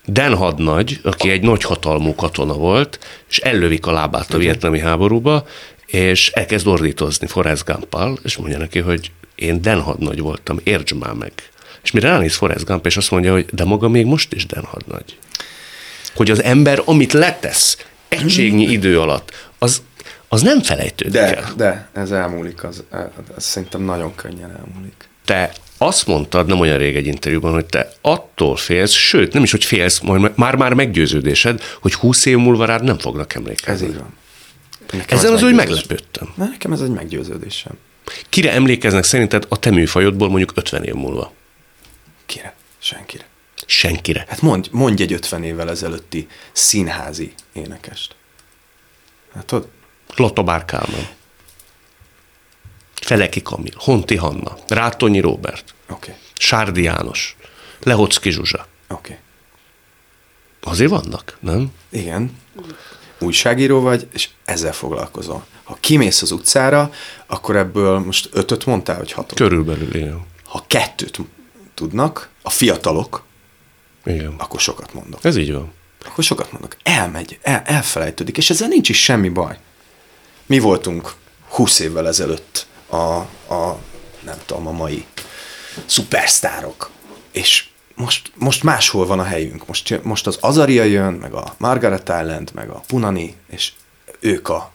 [0.08, 5.46] Dan hadnagy, aki egy nagy hatalmú katona volt, és ellövik a lábát a vietnami háborúba,
[5.86, 11.12] és elkezd ordítozni Forrest Gump-al, és mondja neki, hogy én Dan hadnagy voltam, értsd már
[11.12, 11.32] meg.
[11.82, 14.64] És mire ránéz Forrest Gump, és azt mondja, hogy de maga még most is Dan
[14.64, 15.18] hadnagy.
[16.14, 19.82] Hogy az ember, amit letesz egységnyi idő alatt, az,
[20.28, 21.52] az nem felejtődik De, el.
[21.56, 22.84] de ez elmúlik, az,
[23.36, 25.08] ez szerintem nagyon könnyen elmúlik.
[25.28, 29.50] Te azt mondtad nem olyan rég egy interjúban, hogy te attól félsz, sőt, nem is,
[29.50, 33.86] hogy félsz, majd már-már meggyőződésed, hogy húsz év múlva rád nem fognak Ez emlékezni.
[33.86, 34.14] így van.
[34.92, 35.56] Nekem Ezen ez az meggyőződés.
[35.66, 36.32] meglepődtem.
[36.36, 37.72] Na, nekem ez egy meggyőződésem.
[38.28, 41.32] Kire emlékeznek szerinted a te műfajodból mondjuk 50 év múlva?
[42.26, 42.54] Kire?
[42.78, 43.24] Senkire.
[43.66, 44.24] Senkire.
[44.28, 48.14] Hát mondj, mondj egy 50 évvel ezelőtti színházi énekest.
[49.34, 49.68] Hát tudod?
[50.16, 51.08] Lotta Bárkálman.
[53.08, 56.22] Feleki Kamil, Honti Hanna, Rátonyi Róbert, Oké, okay.
[56.34, 57.36] Sárdi János,
[57.82, 58.66] Lehocki Zsuzsa.
[58.88, 59.16] Okay.
[60.62, 61.72] Azért vannak, nem?
[61.88, 62.36] Igen.
[63.18, 65.46] Újságíró vagy, és ezzel foglalkozol.
[65.64, 66.92] Ha kimész az utcára,
[67.26, 69.38] akkor ebből most ötöt mondtál, hogy hatot?
[69.38, 70.26] Körülbelül, igen.
[70.44, 71.18] Ha kettőt
[71.74, 73.24] tudnak, a fiatalok,
[74.04, 74.34] igen.
[74.38, 75.24] akkor sokat mondok.
[75.24, 75.72] Ez így van.
[76.04, 76.76] akkor sokat mondok.
[76.82, 79.58] Elmegy, el, elfelejtődik, és ezzel nincs is semmi baj.
[80.46, 81.14] Mi voltunk
[81.48, 83.16] 20 évvel ezelőtt a,
[83.54, 83.78] a
[84.20, 85.04] nem tudom, a mai
[85.86, 86.90] szupersztárok,
[87.32, 89.66] és most, most máshol van a helyünk.
[89.66, 93.72] Most, most az Azaria jön, meg a Margaret Island, meg a Punani, és
[94.20, 94.70] ők a,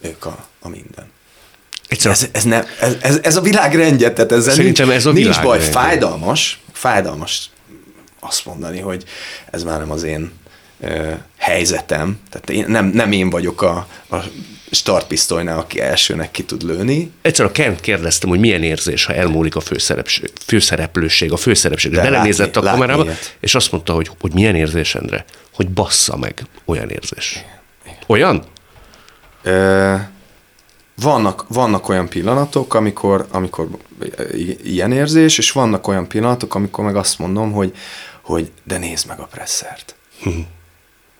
[0.00, 1.10] ők a, a minden.
[1.88, 5.12] Egyszerűen Ez, ez, nem, ez, ez, ez a világrendje, tehát ezzel Szerintem nincs, ez a
[5.12, 5.80] nincs baj, világrendje.
[5.80, 7.50] fájdalmas, fájdalmas
[8.20, 9.04] azt mondani, hogy
[9.50, 10.32] ez már nem az én
[10.80, 14.16] ö, helyzetem, tehát én, nem, nem én vagyok a, a
[14.74, 19.56] startpisztolynál, aki elsőnek ki tud lőni, Egyszer a Kent kérdeztem, hogy milyen érzés, ha elmúlik
[19.56, 21.92] a főszereplőség, főszereplőség a főszereplőség.
[21.92, 23.06] De Belenézett látni- a kamerába,
[23.40, 25.24] és azt mondta, hogy, hogy milyen érzés, Endre?
[25.54, 26.42] Hogy bassza meg.
[26.64, 27.44] Olyan érzés.
[28.06, 28.44] Olyan?
[29.42, 29.94] Ö,
[30.94, 33.68] vannak, vannak olyan pillanatok, amikor, amikor
[34.64, 37.74] ilyen érzés, és vannak olyan pillanatok, amikor meg azt mondom, hogy,
[38.22, 39.94] hogy de nézd meg a presszert.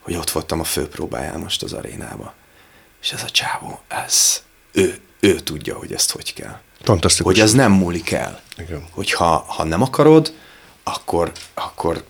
[0.00, 2.34] hogy ott voltam a főpróbáján most az arénába.
[3.02, 6.60] És ez a csávó, ez, ő, ő tudja, hogy ezt hogy kell.
[6.82, 7.32] Fantasztikus.
[7.32, 8.40] Hogy ez nem múlik el.
[8.58, 8.86] Igen.
[8.90, 10.34] Hogy ha, ha nem akarod,
[10.82, 12.04] akkor, akkor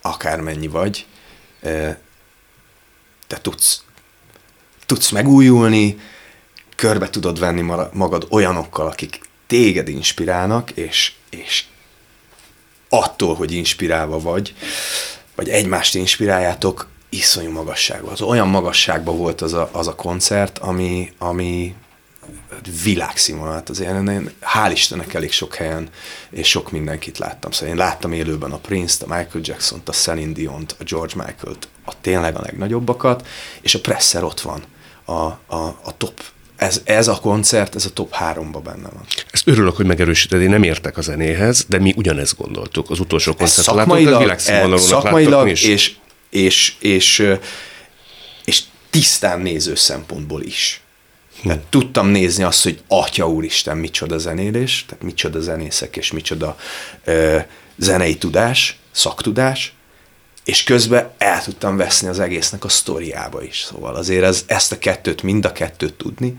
[0.00, 1.06] akármennyi vagy,
[3.26, 3.84] te tudsz,
[4.86, 6.00] tudsz megújulni,
[6.76, 7.60] körbe tudod venni
[7.92, 11.64] magad olyanokkal, akik téged inspirálnak, és, és
[12.88, 14.54] attól, hogy inspirálva vagy,
[15.34, 18.12] vagy egymást inspiráljátok, iszonyú magasságban.
[18.12, 21.74] Az olyan magasságban volt az a, az a koncert, ami, ami
[22.82, 23.52] világszínvonal.
[23.52, 25.88] Hát azért én, hál' Istennek elég sok helyen
[26.30, 27.50] és sok mindenkit láttam.
[27.50, 31.68] Szóval én láttam élőben a Prince-t, a Michael Jackson-t, a Celine Dion-t, a George Michael-t,
[31.84, 33.26] a tényleg a legnagyobbakat,
[33.60, 34.62] és a Presser ott van,
[35.04, 35.12] a,
[35.56, 36.22] a, a top
[36.56, 39.04] ez, ez a koncert, ez a top háromba benne van.
[39.30, 42.90] Ezt örülök, hogy megerősíted, én nem értek a zenéhez, de mi ugyanezt gondoltuk.
[42.90, 45.96] Az utolsó koncertet szakmailag, látunk, szakmailag és,
[46.32, 47.18] és, és,
[48.44, 50.80] és, tisztán néző szempontból is.
[51.42, 56.56] Tehát tudtam nézni azt, hogy Atya Úristen, micsoda zenélés, tehát micsoda zenészek, és micsoda
[57.04, 57.38] ö,
[57.76, 59.74] zenei tudás, szaktudás,
[60.44, 63.60] és közben el tudtam veszni az egésznek a sztoriába is.
[63.60, 66.38] Szóval azért ez, ezt a kettőt, mind a kettőt tudni,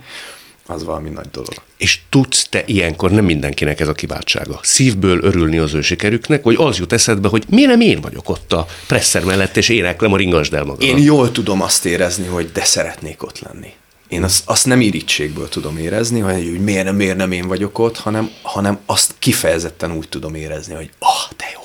[0.65, 1.54] az valami nagy dolog.
[1.78, 6.56] És tudsz te ilyenkor, nem mindenkinek ez a kiváltsága, szívből örülni az ő sikerüknek, vagy
[6.58, 10.17] az jut eszedbe, hogy miért nem én vagyok ott a presszer mellett, és éneklem a
[10.17, 10.88] ringasd el magam.
[10.88, 13.73] Én jól tudom azt érezni, hogy de szeretnék ott lenni.
[14.08, 17.80] Én azt, azt nem irítségből tudom érezni, hogy, hogy miért, nem, miért nem én vagyok
[17.80, 21.62] ott, hanem, hanem azt kifejezetten úgy tudom érezni, hogy ah, oh, de jó,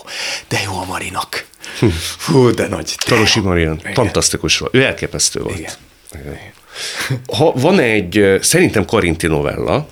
[0.48, 1.46] de jó a Marinak.
[2.26, 2.94] Hú, de nagy.
[2.98, 4.74] Tarosi Marian, fantasztikus volt.
[4.74, 5.58] Ő elképesztő volt.
[5.58, 5.72] Igen.
[6.20, 6.38] Igen.
[7.36, 9.88] Ha van egy, szerintem Karinti novella,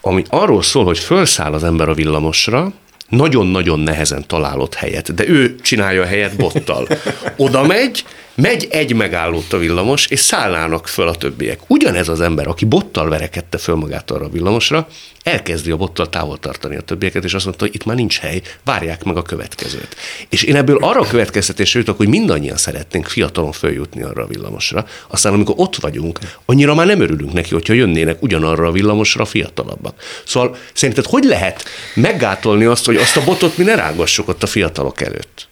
[0.00, 2.72] ami arról szól, hogy felszáll az ember a villamosra,
[3.08, 6.88] nagyon-nagyon nehezen találott helyet, de ő csinálja a helyet bottal.
[7.36, 8.04] Oda megy,
[8.36, 11.60] Megy egy megállót a villamos, és szállnának föl a többiek.
[11.66, 14.88] Ugyanez az ember, aki bottal verekedte föl magát arra a villamosra,
[15.22, 18.40] elkezdi a bottal távol tartani a többieket, és azt mondta, hogy itt már nincs hely,
[18.64, 19.96] várják meg a következőt.
[20.28, 24.86] És én ebből arra a következtetésre jutok, hogy mindannyian szeretnénk fiatalon följutni arra a villamosra,
[25.08, 30.02] aztán amikor ott vagyunk, annyira már nem örülünk neki, hogyha jönnének ugyanarra a villamosra fiatalabbak.
[30.24, 34.46] Szóval szerinted hogy lehet meggátolni azt, hogy azt a botot mi ne rángassuk ott a
[34.46, 35.48] fiatalok előtt?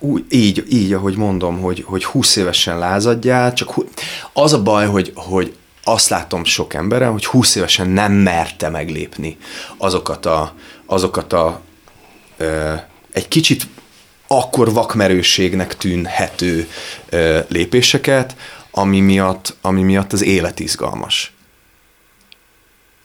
[0.00, 3.74] Úgy, így, így, ahogy mondom, hogy, hogy 20 évesen lázadjál, csak
[4.32, 9.36] az a baj, hogy, hogy azt látom sok emberen, hogy 20 évesen nem merte meglépni
[9.76, 10.54] azokat a,
[10.86, 11.60] azokat a
[12.36, 12.74] ö,
[13.12, 13.66] egy kicsit
[14.26, 16.68] akkor vakmerőségnek tűnhető
[17.08, 18.36] ö, lépéseket,
[18.70, 21.32] ami miatt, ami miatt az élet izgalmas.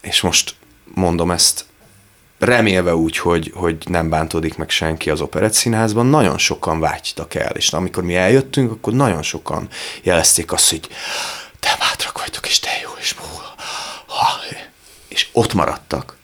[0.00, 0.54] És most
[0.94, 1.64] mondom ezt
[2.38, 7.72] remélve úgy, hogy, hogy nem bántódik meg senki az operett nagyon sokan vágytak el, és
[7.72, 9.68] amikor mi eljöttünk, akkor nagyon sokan
[10.02, 10.88] jelezték azt, hogy
[11.60, 13.14] te bátrak vagytok, és te jó, és
[14.06, 14.38] ha,
[15.08, 16.16] és ott maradtak.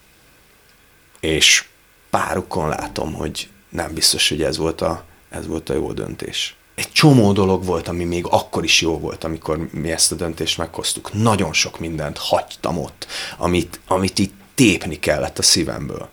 [1.20, 1.64] És
[2.10, 6.56] párukon látom, hogy nem biztos, hogy ez volt a, ez volt a jó döntés.
[6.74, 10.58] Egy csomó dolog volt, ami még akkor is jó volt, amikor mi ezt a döntést
[10.58, 11.12] meghoztuk.
[11.12, 16.08] Nagyon sok mindent hagytam ott, amit, amit itt tépni kellett a szívemből.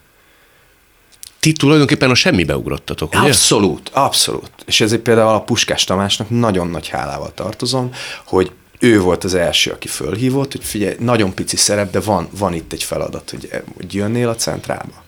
[1.39, 3.27] Ti tulajdonképpen a semmibe ugrottatok, ugye?
[3.27, 4.51] Abszolút, abszolút.
[4.65, 7.91] És ezért például a Puskás Tamásnak nagyon nagy hálával tartozom,
[8.25, 12.53] hogy ő volt az első, aki fölhívott, hogy figyelj, nagyon pici szerep, de van, van
[12.53, 15.03] itt egy feladat, hogy, hogy jönnél a centrába.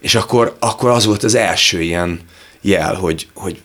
[0.00, 2.20] És akkor, akkor az volt az első ilyen
[2.60, 3.62] jel, hogy, hogy,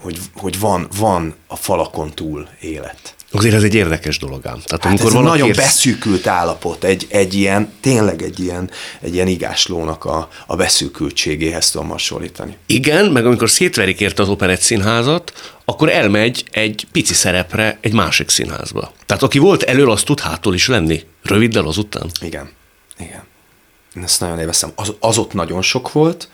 [0.00, 3.14] hogy, hogy van, van a falakon túl élet.
[3.30, 4.60] Azért ez egy érdekes dolog ám.
[4.64, 5.56] Tehát, hát amikor ez nagyon érsz...
[5.56, 11.88] beszűkült állapot, egy, egy ilyen, tényleg egy ilyen, egy ilyen igáslónak a, a beszűkültségéhez tudom
[11.88, 12.56] hasonlítani.
[12.66, 18.28] Igen, meg amikor szétverik érte az operett színházat, akkor elmegy egy pici szerepre egy másik
[18.28, 18.92] színházba.
[19.06, 21.02] Tehát aki volt elől, az tud hátul is lenni.
[21.22, 22.10] Röviddel azután.
[22.20, 22.50] Igen,
[22.98, 23.22] igen.
[23.96, 24.72] Én ezt nagyon élveztem.
[24.74, 26.28] Az, az ott nagyon sok volt,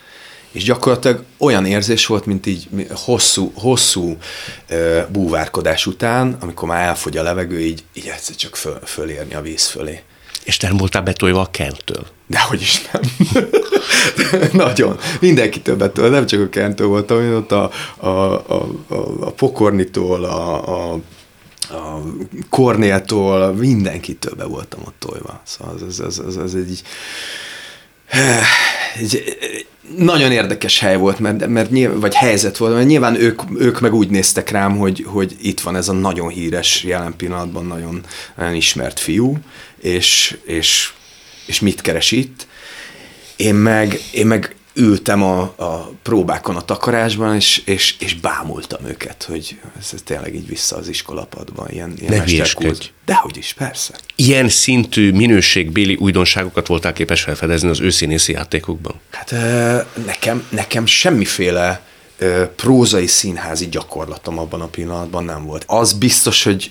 [0.53, 4.17] és gyakorlatilag olyan érzés volt, mint így hosszú, hosszú
[5.09, 9.67] búvárkodás után, amikor már elfogy a levegő, így, így egyszer csak föl, fölérni a víz
[9.67, 10.03] fölé.
[10.45, 12.07] És nem voltál betolva a kentől?
[12.27, 13.03] Dehogy is nem.
[14.53, 14.99] Nagyon.
[15.21, 20.25] Mindenkitől betől, nem csak a kentől voltam, én ott a, a, a, a, a pokornitól,
[20.25, 21.01] a, a
[21.73, 22.01] a
[22.49, 25.41] Kornéltól, mindenkitől be voltam ott tolva.
[25.45, 26.83] Szóval ez, ez, ez, ez, ez egy,
[28.99, 29.39] egy,
[29.97, 33.95] nagyon érdekes hely volt, mert, mert nyilván, vagy helyzet volt, mert nyilván ők, ők meg
[33.95, 38.01] úgy néztek rám, hogy, hogy itt van ez a nagyon híres, jelen pillanatban nagyon,
[38.37, 39.39] nagyon ismert fiú,
[39.81, 40.93] és, és,
[41.47, 42.47] és mit keres itt.
[43.37, 49.23] Én meg, én meg ültem a, a próbákon a takarásban, és, és, és bámultam őket,
[49.23, 52.91] hogy ez, ez tényleg így vissza az iskolapadban, ilyen, ilyen mesterkúz.
[53.05, 53.95] Dehogy is, persze.
[54.17, 59.01] Ilyen szintű minőségbéli újdonságokat voltál képes felfedezni az őszínészi játékokban?
[59.11, 59.35] Hát
[60.07, 61.81] nekem, nekem semmiféle
[62.57, 65.65] prózai színházi gyakorlatom abban a pillanatban nem volt.
[65.67, 66.71] Az biztos, hogy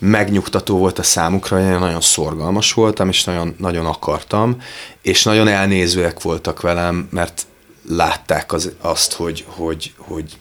[0.00, 4.62] megnyugtató volt a számukra, én nagyon szorgalmas voltam, és nagyon, nagyon akartam,
[5.02, 7.46] és nagyon elnézőek voltak velem, mert
[7.88, 10.38] látták az, azt, hogy, hogy, hogy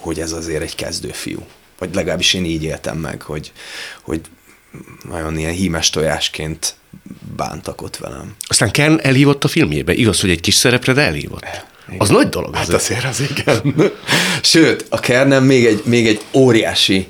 [0.00, 1.46] hogy ez azért egy kezdőfiú.
[1.78, 3.52] Vagy legalábbis én így éltem meg, hogy,
[4.02, 4.20] hogy
[5.08, 6.74] nagyon ilyen hímes tojásként
[7.36, 8.34] bántak ott velem.
[8.48, 9.94] Aztán Ken elhívott a filmjébe.
[9.94, 11.44] Igaz, hogy egy kis szerepre, de elhívott.
[11.88, 12.00] Igen.
[12.00, 12.54] Az nagy dolog.
[12.54, 13.74] Hát azért az igen.
[14.42, 17.06] Sőt, a Kernem még egy, még egy óriási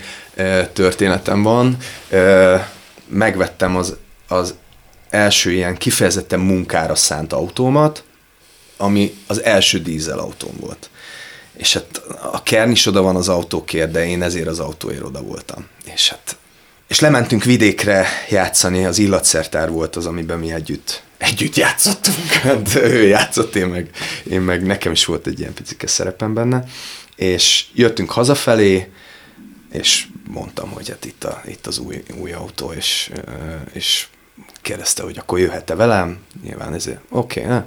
[0.73, 1.77] történetem van.
[3.07, 3.97] Megvettem az,
[4.29, 4.55] az
[5.11, 8.05] első ilyen kifejezetten munkára szánt autómat,
[8.77, 10.91] ami az első dízelautóm volt.
[11.57, 12.03] És hát
[12.33, 15.67] a Kern is oda van az autókért, de én ezért az autóért oda voltam.
[15.85, 16.37] És hát
[16.91, 22.27] és lementünk vidékre játszani, az illatszertár volt az, amiben mi együtt, együtt játszottunk.
[22.43, 23.91] Hát ő játszott, én meg,
[24.31, 26.65] én meg nekem is volt egy ilyen picike szerepem benne.
[27.17, 28.91] És jöttünk hazafelé,
[29.73, 33.13] és mondtam, hogy hát itt, a, itt az új, új autó, és,
[33.73, 34.09] és
[34.63, 36.19] kérdezte, hogy akkor jöhet-e velem.
[36.43, 37.59] Nyilván ezért, oké, okay,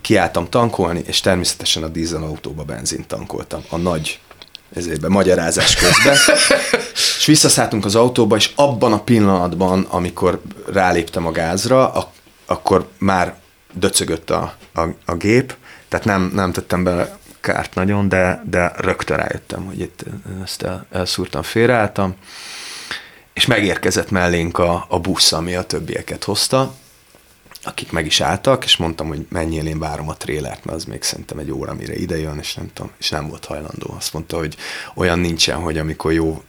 [0.00, 3.64] kiálltam tankolni, és természetesen a dízelautóba benzint tankoltam.
[3.68, 4.20] A nagy
[4.74, 6.16] ezért magyarázás közben.
[7.18, 10.40] és visszaszálltunk az autóba, és abban a pillanatban, amikor
[10.72, 12.12] ráléptem a gázra, a,
[12.46, 13.34] akkor már
[13.72, 15.56] döcögött a, a, a gép,
[15.88, 20.04] tehát nem, nem tettem be kárt nagyon, de, de rögtön rájöttem, hogy itt
[20.44, 22.14] ezt el, elszúrtam, félreálltam,
[23.32, 26.74] és megérkezett mellénk a, a busz, ami a többieket hozta,
[27.62, 31.02] akik meg is álltak, és mondtam, hogy menjél, én várom a trélert, mert az még
[31.02, 33.94] szerintem egy óra, mire ide jön, és nem tudom, és nem volt hajlandó.
[33.96, 34.56] Azt mondta, hogy
[34.94, 36.42] olyan nincsen, hogy amikor jó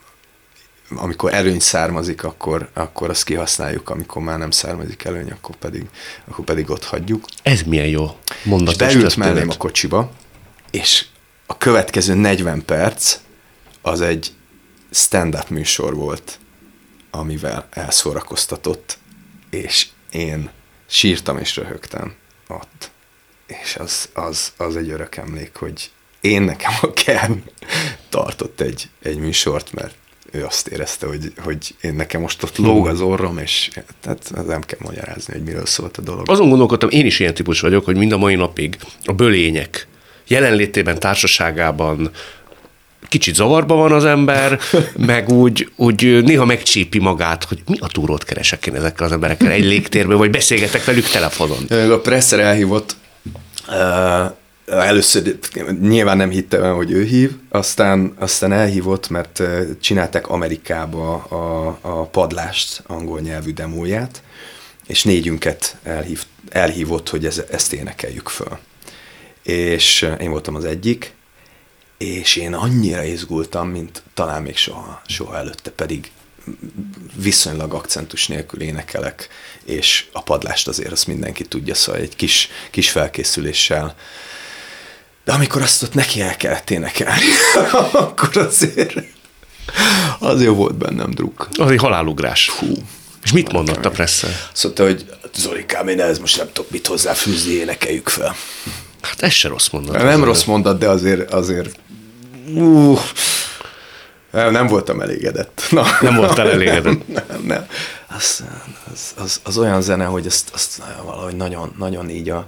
[0.96, 5.86] amikor előny származik, akkor, akkor azt kihasználjuk, amikor már nem származik előny, akkor pedig,
[6.28, 7.26] akkor pedig ott hagyjuk.
[7.44, 8.82] Ez milyen jó mondat.
[8.82, 10.12] És beült mellém a kocsiba,
[10.72, 11.06] és
[11.46, 13.20] a következő 40 perc
[13.82, 14.32] az egy
[14.92, 16.40] stand-up műsor volt,
[17.12, 18.98] amivel elszórakoztatott,
[19.50, 20.50] és én
[20.86, 22.16] sírtam és röhögtem
[22.48, 22.92] ott.
[23.48, 25.92] És az, az, az egy örök emlék, hogy
[26.22, 27.44] én nekem a Ken
[28.10, 29.96] tartott egy, egy műsort, mert
[30.32, 33.70] ő azt érezte, hogy, hogy én nekem most ott lóg az orrom, és
[34.02, 36.30] tehát nem kell magyarázni, hogy miről szólt a dolog.
[36.30, 39.88] Azon gondolkodtam, én is ilyen típus vagyok, hogy mind a mai napig a bölények
[40.28, 42.12] jelenlétében, társaságában
[43.08, 44.60] kicsit zavarba van az ember,
[45.06, 49.52] meg úgy, úgy néha megcsípi magát, hogy mi a túrót keresek én ezekkel az emberekkel
[49.52, 51.92] egy légtérben, vagy beszélgetek velük telefonon.
[51.92, 52.96] A presser elhívott,
[54.66, 55.38] először
[55.82, 59.44] nyilván nem hittem hogy ő hív, aztán, aztán elhívott, mert
[59.82, 64.22] csinálták Amerikába a, a padlást, angol nyelvű demóját,
[64.88, 68.58] és négyünket elhív, elhívott, hogy ez, ezt énekeljük föl.
[69.48, 71.14] És én voltam az egyik,
[71.98, 76.12] és én annyira izgultam, mint talán még soha, soha előtte, pedig
[77.16, 79.28] viszonylag akcentus nélkül énekelek,
[79.66, 83.96] és a padlást azért azt mindenki tudja, szóval egy kis, kis felkészüléssel.
[85.26, 87.26] De amikor azt ott neki el kellett énekelni,
[87.92, 88.94] akkor azért
[90.20, 91.48] az jó volt bennem druk.
[91.58, 92.50] Az egy halálugrás.
[92.50, 92.74] Hú.
[93.24, 94.32] És mit mondott a presszel?
[94.64, 98.36] Mondta, hogy Zolikám, én ez most nem tudok mit hozzáfűzni, énekeljük fel.
[99.02, 100.02] Hát ez se rossz mondat.
[100.02, 101.80] Nem rossz mondat, de azért, azért
[102.54, 103.00] uh,
[104.32, 105.62] nem voltam elégedett.
[105.70, 105.86] Na.
[106.02, 107.08] Nem voltál elégedett?
[107.08, 107.68] nem, nem.
[108.18, 108.44] Az,
[108.94, 112.48] az, az, az olyan zene, hogy ezt, azt valahogy nagyon, nagyon így a,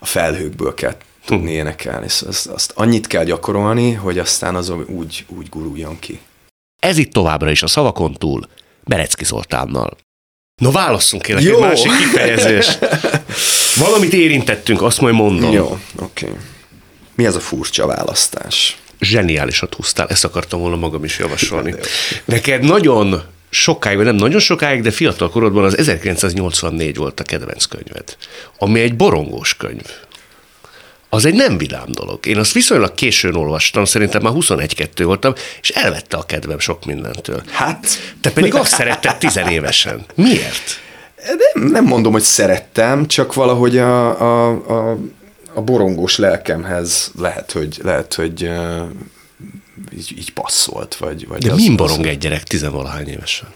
[0.00, 1.56] a felhőkből kell tudni hm.
[1.56, 2.08] énekelni.
[2.08, 6.20] Szóval azt, azt annyit kell gyakorolni, hogy aztán az úgy, úgy guruljon ki.
[6.78, 8.48] Ez itt továbbra is a szavakon túl,
[8.84, 9.96] Berecki Zoltánnal.
[10.62, 11.54] No válasszunk kérlek Jó.
[11.54, 12.78] egy másik kifejezés.
[13.76, 15.52] Valamit érintettünk, azt majd mondom.
[15.52, 16.26] Jó, oké.
[16.26, 16.38] Okay.
[17.14, 18.76] Mi ez a furcsa választás?
[19.02, 21.74] zseniálisat húztál, ezt akartam volna magam is javasolni.
[22.24, 27.64] Neked nagyon sokáig, vagy nem nagyon sokáig, de fiatal korodban az 1984 volt a kedvenc
[27.64, 28.16] könyved,
[28.58, 29.86] ami egy borongós könyv.
[31.08, 32.26] Az egy nem vidám dolog.
[32.26, 37.42] Én azt viszonylag későn olvastam, szerintem már 21-2 voltam, és elvette a kedvem sok mindentől.
[37.50, 37.86] Hát?
[38.20, 40.04] Te pedig azt szeretted tizenévesen.
[40.14, 40.80] Miért?
[41.26, 44.48] Nem, nem mondom, hogy szerettem, csak valahogy a, a,
[44.90, 44.98] a
[45.54, 48.82] a borongós lelkemhez lehet, hogy, lehet, hogy uh,
[49.96, 50.96] így, így passzolt.
[50.96, 53.48] Vagy, vagy De min borong egy gyerek tizenvalahány évesen?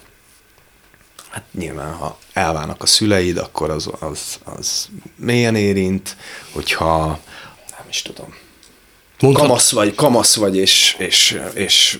[1.29, 6.17] Hát nyilván, ha elválnak a szüleid, akkor az, az, az mélyen érint,
[6.53, 7.07] hogyha
[7.79, 8.35] nem is tudom,
[9.21, 9.47] Mondhat...
[9.47, 11.99] kamasz vagy, kamasz vagy, és, és, és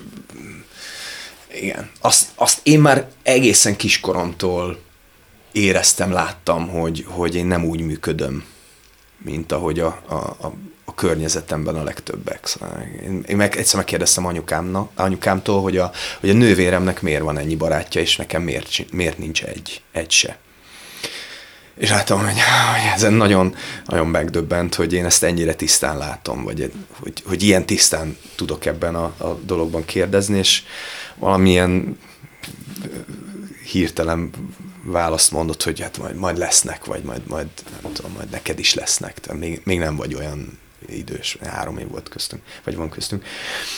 [1.53, 4.79] igen, azt, azt én már egészen kiskoromtól
[5.57, 8.43] éreztem, láttam, hogy, hogy én nem úgy működöm,
[9.17, 10.53] mint ahogy a, a, a,
[10.85, 12.45] a környezetemben a legtöbbek.
[12.45, 17.37] Szóval én, én meg, egyszer megkérdeztem anyukámnak, anyukámtól, hogy a, hogy a nővéremnek miért van
[17.37, 20.37] ennyi barátja, és nekem miért, miért nincs egy, egy se.
[21.77, 23.55] És láttam, hogy, hogy ezen nagyon,
[23.85, 28.95] nagyon megdöbbent, hogy én ezt ennyire tisztán látom, vagy hogy, hogy ilyen tisztán tudok ebben
[28.95, 30.63] a, a dologban kérdezni, és
[31.15, 31.97] valamilyen
[33.71, 34.29] hirtelen
[34.91, 37.47] választ mondott, hogy hát majd, majd lesznek, vagy majd, majd
[37.81, 39.19] nem tudom, majd neked is lesznek.
[39.19, 40.59] Tehát még, még nem vagy olyan
[40.89, 43.25] idős, három év volt köztünk, vagy van köztünk.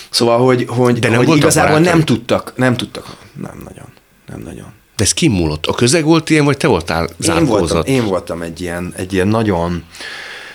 [0.10, 1.94] Szóval, hogy, hogy, De nem hogy igazából barátai?
[1.94, 3.88] nem tudtak, nem tudtak, nem nagyon,
[4.28, 4.74] nem nagyon.
[4.96, 5.66] De ez kimúlott?
[5.66, 9.28] A közeg volt ilyen, vagy te voltál Én voltam, én voltam egy ilyen, egy ilyen
[9.28, 9.84] nagyon,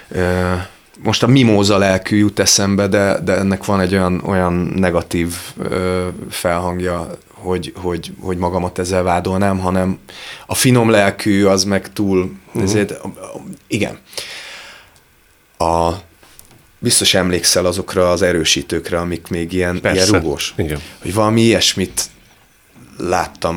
[0.09, 0.53] ö,
[1.03, 6.09] most a mimóza lelkű jut eszembe, de, de ennek van egy olyan, olyan negatív ö,
[6.31, 9.99] felhangja, hogy, hogy, hogy magamat ezzel vádolnám, hanem
[10.47, 12.63] a finom lelkű az meg túl, uh-huh.
[12.63, 13.01] ezért,
[13.67, 13.99] igen.
[15.59, 15.91] A,
[16.79, 19.97] biztos emlékszel azokra az erősítőkre, amik még ilyen, Persze.
[19.97, 20.55] ilyen rugós.
[20.57, 20.81] Igen.
[21.03, 22.03] Hogy valami ilyesmit
[22.99, 23.57] láttam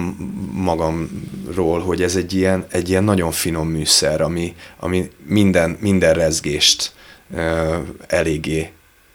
[0.54, 6.96] magamról, hogy ez egy ilyen, egy ilyen nagyon finom műszer, ami, ami minden, minden rezgést
[8.08, 8.72] eléggé,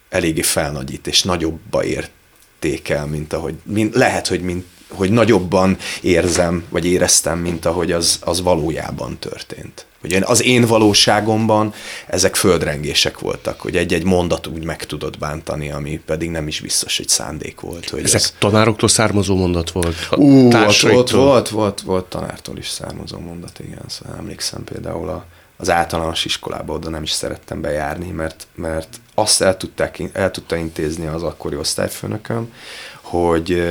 [0.08, 6.86] eléggé felnagyít, és nagyobba értékel, mint ahogy, mint, lehet, hogy mint, hogy nagyobban érzem, vagy
[6.86, 9.86] éreztem, mint ahogy az, az valójában történt.
[10.00, 11.74] Hogy az én valóságomban
[12.06, 16.96] ezek földrengések voltak, hogy egy-egy mondat úgy meg tudod bántani, ami pedig nem is biztos,
[16.96, 17.90] hogy szándék volt.
[17.90, 18.34] Hogy ezek ez...
[18.38, 20.08] tanároktól származó mondat volt?
[20.16, 23.84] Ú, volt, volt, volt, volt, volt tanártól is származó mondat, igen.
[23.86, 25.26] Szóval emlékszem például a,
[25.62, 30.56] az általános iskolába oda nem is szerettem bejárni, mert, mert azt el, tudták, el tudta
[30.56, 32.54] intézni az akkori osztályfőnököm,
[33.00, 33.62] hogy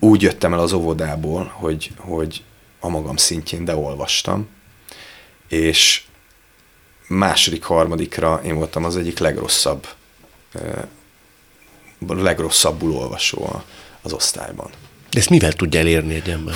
[0.00, 2.42] úgy jöttem el az óvodából, hogy, hogy
[2.80, 4.48] a magam szintjén, de olvastam,
[5.48, 6.02] és
[7.08, 9.86] második, harmadikra én voltam az egyik legrosszabb,
[12.08, 13.62] legrosszabbul olvasó
[14.02, 14.70] az osztályban.
[15.10, 16.54] De ezt mivel tudja elérni egy ember?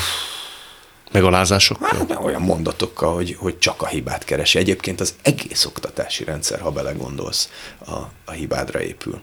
[1.13, 1.89] Megalázásokkal?
[1.89, 4.59] Hát, olyan mondatokkal, hogy, hogy csak a hibát keresi.
[4.59, 7.51] Egyébként az egész oktatási rendszer, ha belegondolsz,
[7.87, 7.93] a,
[8.25, 9.21] a hibádra épül.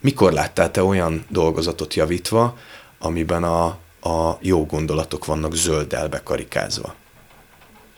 [0.00, 2.58] Mikor láttál te olyan dolgozatot javítva,
[2.98, 3.64] amiben a,
[4.00, 6.94] a jó gondolatok vannak zölddel bekarikázva?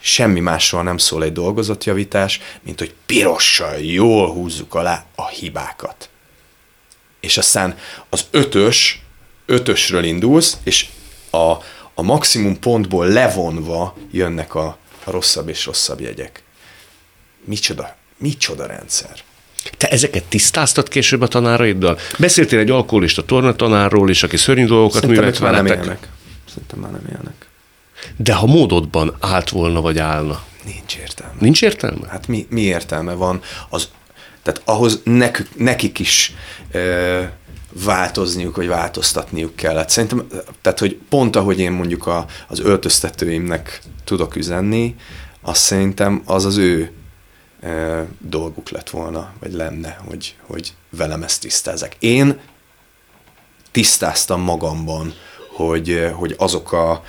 [0.01, 6.09] semmi másról nem szól egy dolgozatjavítás, mint hogy pirossal jól húzzuk alá a hibákat.
[7.21, 9.03] És aztán az ötös,
[9.47, 10.89] ötösről indulsz, és
[11.31, 11.53] a,
[11.99, 16.43] a maximum pontból levonva jönnek a, a rosszabb és rosszabb jegyek.
[17.45, 19.23] Micsoda, micsoda rendszer.
[19.77, 21.99] Te ezeket tisztáztad később a tanáraiddal?
[22.19, 25.69] Beszéltél egy alkoholista tornatanárról is, aki szörnyű dolgokat művelt veletek?
[25.69, 26.09] Nem élnek.
[26.49, 27.49] Szerintem már nem élnek.
[28.17, 30.45] De ha módodban állt volna, vagy állna?
[30.65, 31.35] Nincs értelme.
[31.39, 32.09] Nincs értelme?
[32.09, 33.41] Hát mi, mi értelme van?
[33.69, 33.89] Az,
[34.43, 36.35] tehát ahhoz nekük, nekik is
[36.73, 37.23] ö,
[37.73, 39.89] változniuk, vagy változtatniuk kellett.
[39.89, 40.27] Szerintem,
[40.63, 44.97] tehát hogy pont ahogy én mondjuk a, az öltöztetőimnek tudok üzenni,
[45.41, 46.93] azt szerintem az az ő
[47.61, 51.97] ö, dolguk lett volna, vagy lenne, hogy, hogy velem ezt tisztázzák.
[51.99, 52.39] Én
[53.71, 55.15] tisztáztam magamban,
[55.57, 57.03] hogy, hogy azok a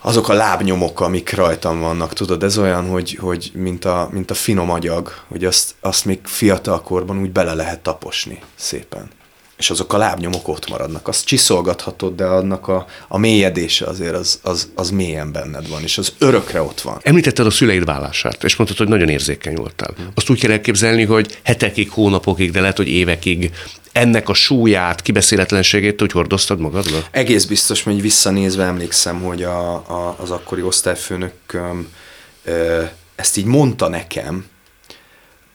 [0.00, 4.34] azok a lábnyomok, amik rajtam vannak, tudod, ez olyan, hogy, hogy mint, a, mint a
[4.34, 9.10] finom agyag, hogy azt, azt még fiatal korban úgy bele lehet taposni szépen.
[9.56, 11.08] És azok a lábnyomok ott maradnak.
[11.08, 15.98] Azt csiszolgathatod, de annak a, a mélyedése azért az, az, az mélyen benned van, és
[15.98, 16.98] az örökre ott van.
[17.02, 19.92] Említetted a szüleid vállását, és mondtad, hogy nagyon érzékeny voltál.
[19.96, 20.08] Hmm.
[20.14, 23.50] Azt úgy kell elképzelni, hogy hetekig, hónapokig, de lehet, hogy évekig
[23.92, 26.98] ennek a súlyát, kibeszéletlenségét hogy hordoztad magadra?
[27.10, 31.88] Egész biztos, hogy visszanézve emlékszem, hogy a, a, az akkori osztályfőnököm
[32.44, 32.82] ö,
[33.14, 34.46] ezt így mondta nekem,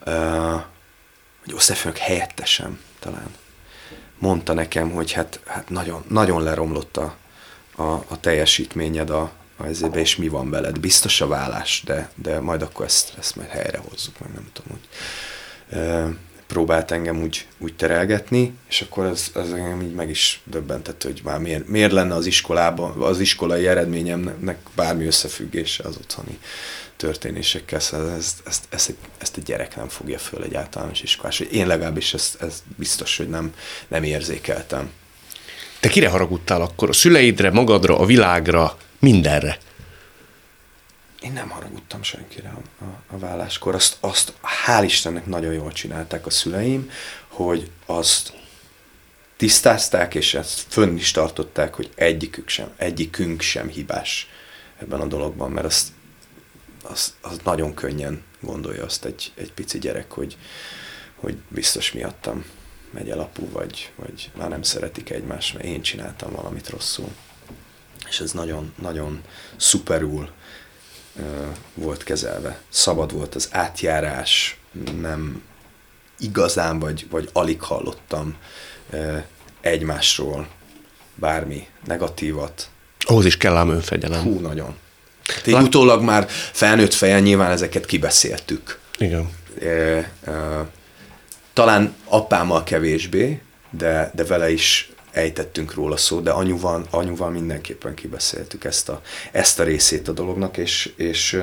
[0.04, 0.12] ö,
[1.44, 3.28] hogy osztályfőnök helyettesem talán,
[4.22, 7.16] mondta nekem, hogy hát, hát nagyon, nagyon leromlott a,
[7.76, 10.80] a, a teljesítményed a, a ezébe, és mi van veled.
[10.80, 14.78] Biztos a vállás, de, de majd akkor ezt, ezt majd helyre hozzuk, meg nem tudom,
[14.78, 14.88] hogy
[16.48, 21.22] próbált engem úgy, úgy terelgetni, és akkor ez, ez engem így meg is döbbentett, hogy
[21.24, 26.40] már miért, miért lenne az iskolában, az iskolai eredményemnek bármi összefüggése az otthoni
[27.02, 31.40] történésekkel, szóval ezt, ezt, ezt, ezt egy gyerek nem fogja föl egy általános iskolás.
[31.40, 33.54] Én legalábbis ezt, ezt biztos, hogy nem,
[33.88, 34.92] nem érzékeltem.
[35.80, 36.90] Te kire haragudtál akkor?
[36.90, 39.58] A szüleidre, magadra, a világra, mindenre?
[41.22, 43.76] én nem haragudtam senkire a, a, a válláskor.
[43.76, 44.34] Azt, azt
[44.66, 46.90] hál' Istennek nagyon jól csinálták a szüleim,
[47.28, 48.34] hogy azt
[49.38, 54.28] tisztázták, és ezt fönn is tartották, hogy egyikük sem, egyikünk sem hibás
[54.80, 55.88] ebben a dologban, mert azt,
[56.84, 60.38] azt, az nagyon könnyen gondolja azt egy, egy pici gyerek, hogy,
[61.16, 62.46] hogy biztos miattam
[62.92, 67.10] megy el apu, vagy, vagy már nem szeretik egymást, mert én csináltam valamit rosszul.
[68.10, 69.22] És ez nagyon, nagyon
[69.56, 70.32] szuperul
[71.74, 72.62] volt kezelve.
[72.70, 74.60] Szabad volt az átjárás,
[75.00, 75.44] nem
[76.20, 78.38] igazán vagy, vagy alig hallottam
[79.62, 80.48] egymásról
[81.16, 82.70] bármi negatívat.
[83.00, 84.22] Ahhoz is kell ám önfegyelem.
[84.22, 84.76] Hú, nagyon.
[85.46, 85.64] Így Lát...
[85.64, 88.80] utólag már felnőtt fejen nyilván ezeket kibeszéltük.
[88.98, 89.30] Igen.
[89.62, 90.66] E, e,
[91.54, 98.64] talán apámmal kevésbé, de, de vele is ejtettünk róla szó, de anyuval, anyuval mindenképpen kibeszéltük
[98.64, 99.02] ezt a,
[99.32, 101.42] ezt a részét a dolognak, és, és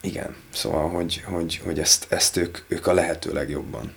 [0.00, 3.92] igen, szóval, hogy, hogy, hogy ezt, ezt ők, ők a lehető legjobban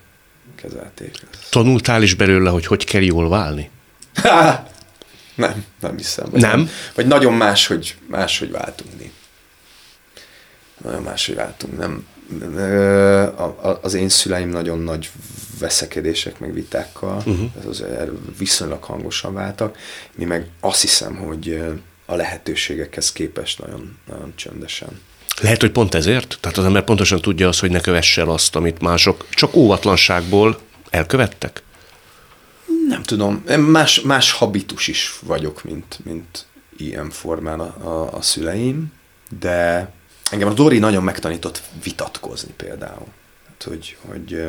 [0.56, 1.12] kezelték.
[1.50, 3.70] Tanultál is belőle, hogy hogy kell jól válni?
[5.36, 6.26] nem, nem hiszem.
[6.32, 6.70] Vagy nem?
[6.96, 7.96] Vagy nagyon más, hogy
[8.40, 9.12] hogy váltunk mi.
[10.84, 11.78] Nagyon hogy váltunk.
[11.78, 12.06] Nem,
[13.82, 15.10] az én szüleim nagyon nagy
[15.60, 17.50] veszekedések, meg vitákkal, uh-huh.
[17.60, 17.84] ez az,
[18.38, 19.78] viszonylag hangosan váltak.
[20.16, 21.62] Mi meg azt hiszem, hogy
[22.06, 25.00] a lehetőségekhez képest nagyon, nagyon csöndesen
[25.42, 26.38] lehet, hogy pont ezért?
[26.40, 30.60] Tehát az ember pontosan tudja azt, hogy ne kövesse el azt, amit mások csak óvatlanságból
[30.90, 31.64] elkövettek?
[32.88, 33.44] Nem tudom.
[33.60, 36.46] Más, más habitus is vagyok, mint, mint
[36.78, 38.92] ilyen formán a, a, a szüleim,
[39.40, 39.92] de
[40.32, 43.08] engem a Dori nagyon megtanított vitatkozni például.
[43.48, 44.44] Hát, hogy, hogy,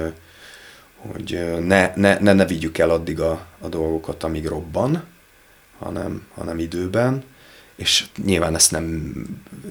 [0.97, 5.05] hogy ne, ne, ne, ne vigyük el addig a, a dolgokat, amíg robban,
[5.79, 7.25] hanem, hanem időben,
[7.77, 9.13] és nyilván ezt nem,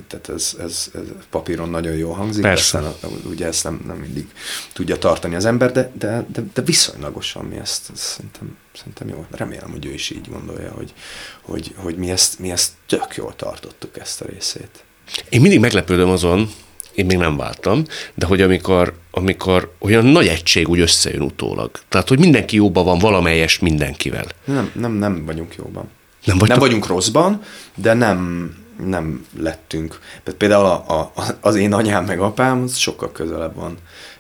[0.07, 2.77] tehát ez, ez, ez papíron nagyon jó hangzik, Persze.
[2.77, 4.27] aztán ugye ezt nem, nem mindig
[4.73, 9.25] tudja tartani az ember, de, de, de, de viszonylagosan mi ezt, ezt szerintem, szerintem jó.
[9.31, 10.93] Remélem, hogy ő is így gondolja, hogy,
[11.41, 14.83] hogy, hogy mi, ezt, mi ezt tök jól tartottuk ezt a részét.
[15.29, 16.49] Én mindig meglepődöm azon,
[16.93, 21.71] én még nem váltam, de hogy amikor, amikor olyan nagy egység úgy összejön utólag.
[21.89, 24.25] Tehát, hogy mindenki jóban van valamelyest mindenkivel.
[24.45, 25.89] Nem, nem, nem vagyunk jóban.
[26.23, 27.41] Nem, nem vagyunk rosszban,
[27.75, 28.51] de nem,
[28.85, 29.99] nem lettünk.
[30.37, 31.11] Például a, a,
[31.41, 33.77] az én anyám meg apám az sokkal közelebb van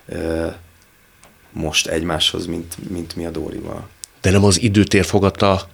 [0.09, 0.57] e,
[1.51, 3.87] most egymáshoz, mint, mint mi a Dórival.
[4.21, 5.67] De nem az időtér fogata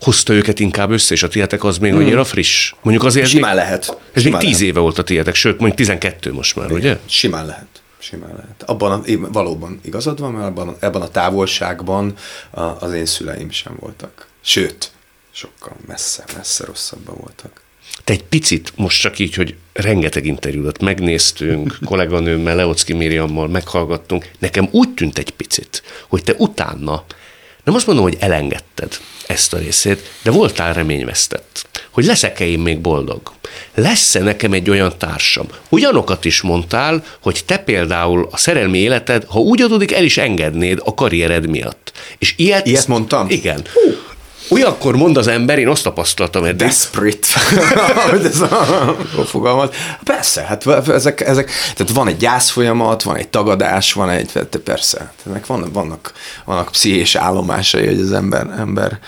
[0.00, 2.00] hozta őket inkább össze, és a tietek az még hmm.
[2.00, 2.74] annyira friss?
[2.82, 3.98] Mondjuk azért Simán még, lehet.
[4.12, 4.74] Ez Simán még tíz lehet.
[4.74, 6.78] éve volt a tietek, sőt, mondjuk 12 most már, Igen.
[6.78, 6.98] ugye?
[7.06, 7.66] Simán lehet.
[7.98, 8.62] Simán lehet.
[8.66, 12.14] Abban a, valóban igazad van, mert abban, ebben a távolságban
[12.50, 14.26] a, az én szüleim sem voltak.
[14.40, 14.90] Sőt,
[15.36, 17.60] sokkal messze, messze rosszabban voltak.
[18.04, 24.68] Te egy picit, most csak így, hogy rengeteg interjúdat megnéztünk, kolléganőmmel, Leocki Miriammal meghallgattunk, nekem
[24.70, 27.04] úgy tűnt egy picit, hogy te utána,
[27.64, 32.80] nem azt mondom, hogy elengedted ezt a részét, de voltál reményvesztett, hogy leszek-e én még
[32.80, 33.32] boldog?
[33.74, 35.46] Lesz-e nekem egy olyan társam?
[35.68, 40.80] Ugyanokat is mondtál, hogy te például a szerelmi életed, ha úgy adódik, el is engednéd
[40.84, 41.92] a karriered miatt.
[42.18, 42.66] És ilyet...
[42.66, 43.30] Ilyet mondtam?
[43.30, 43.58] Igen.
[43.58, 44.14] Uh
[44.48, 46.56] Olyankor mond az ember, én azt tapasztaltam eddig.
[46.56, 47.28] Desperate,
[48.28, 48.88] ez a,
[49.18, 49.74] a fogalmat.
[50.04, 54.30] Persze, hát ezek, ezek, tehát van egy gyászfolyamat, van egy tagadás, van egy,
[54.64, 56.12] persze, ennek vannak, vannak,
[56.44, 58.98] vannak pszichés állomásai, hogy az ember, ember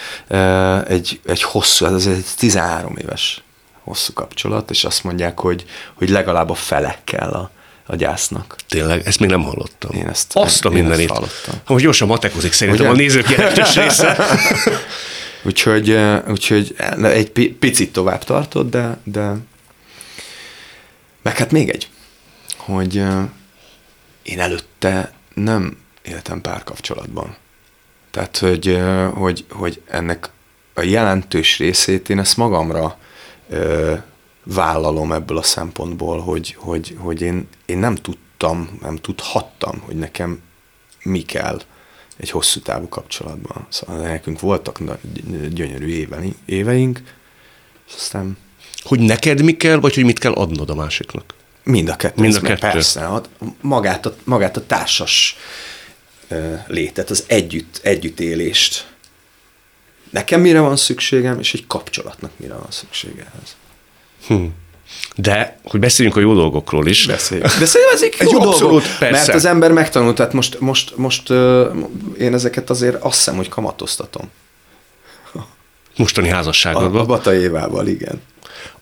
[0.88, 3.42] egy, egy hosszú, ez egy 13 éves
[3.84, 5.64] hosszú kapcsolat, és azt mondják, hogy,
[5.94, 7.50] hogy legalább a fele kell a,
[7.86, 8.56] a gyásznak.
[8.68, 9.90] Tényleg, ezt még nem hallottam.
[9.94, 11.10] Én ezt, Azt a mindenit.
[11.10, 11.54] hallottam.
[11.66, 12.94] Hogy gyorsan matekozik szerintem Ugye?
[12.94, 14.16] a nézők jelentős része.
[15.42, 19.36] Úgyhogy, úgyhogy egy picit tovább tartott, de, de
[21.22, 21.88] meg hát még egy,
[22.56, 22.94] hogy
[24.22, 27.36] én előtte nem éltem párkapcsolatban.
[28.10, 28.80] Tehát, hogy,
[29.14, 30.30] hogy, hogy ennek
[30.74, 32.98] a jelentős részét én ezt magamra
[33.48, 33.94] ö,
[34.44, 40.42] vállalom ebből a szempontból, hogy, hogy, hogy én, én nem tudtam, nem tudhattam, hogy nekem
[41.02, 41.60] mi kell
[42.20, 43.66] egy hosszú távú kapcsolatban.
[43.68, 44.78] Szóval nekünk voltak
[45.48, 46.06] gyönyörű
[46.44, 47.02] éveink,
[47.88, 48.36] és aztán...
[48.82, 51.34] Hogy neked mi kell, vagy hogy mit kell adnod a másiknak?
[51.62, 52.20] Mind a kettő.
[52.22, 52.68] Mind a kettő.
[52.68, 53.22] Persze,
[53.60, 55.36] magát a, magát a társas
[56.66, 58.92] létet, az együtt, együttélést.
[60.10, 63.56] Nekem mire van szükségem, és egy kapcsolatnak mire van szüksége ehhez.
[64.26, 64.46] Hm.
[65.16, 67.06] De, hogy beszéljünk a jó dolgokról is.
[67.06, 67.48] Beszéljünk.
[67.58, 69.16] De szerintem ezek jó, jó abszolút, dolgok, persze.
[69.16, 71.66] mert az ember megtanult, tehát most, most, most uh,
[72.18, 74.30] én ezeket azért azt hiszem, hogy kamatoztatom.
[75.96, 77.00] Mostani házasságodban.
[77.00, 78.22] A, a Bata Évával, igen.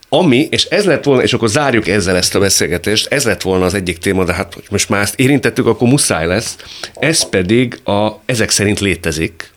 [0.09, 3.65] Ami, és ez lett volna, és akkor zárjuk ezzel ezt a beszélgetést, ez lett volna
[3.65, 6.57] az egyik téma, de hát hogy most már ezt érintettük, akkor muszáj lesz.
[6.95, 9.51] Ez pedig a, ezek szerint létezik,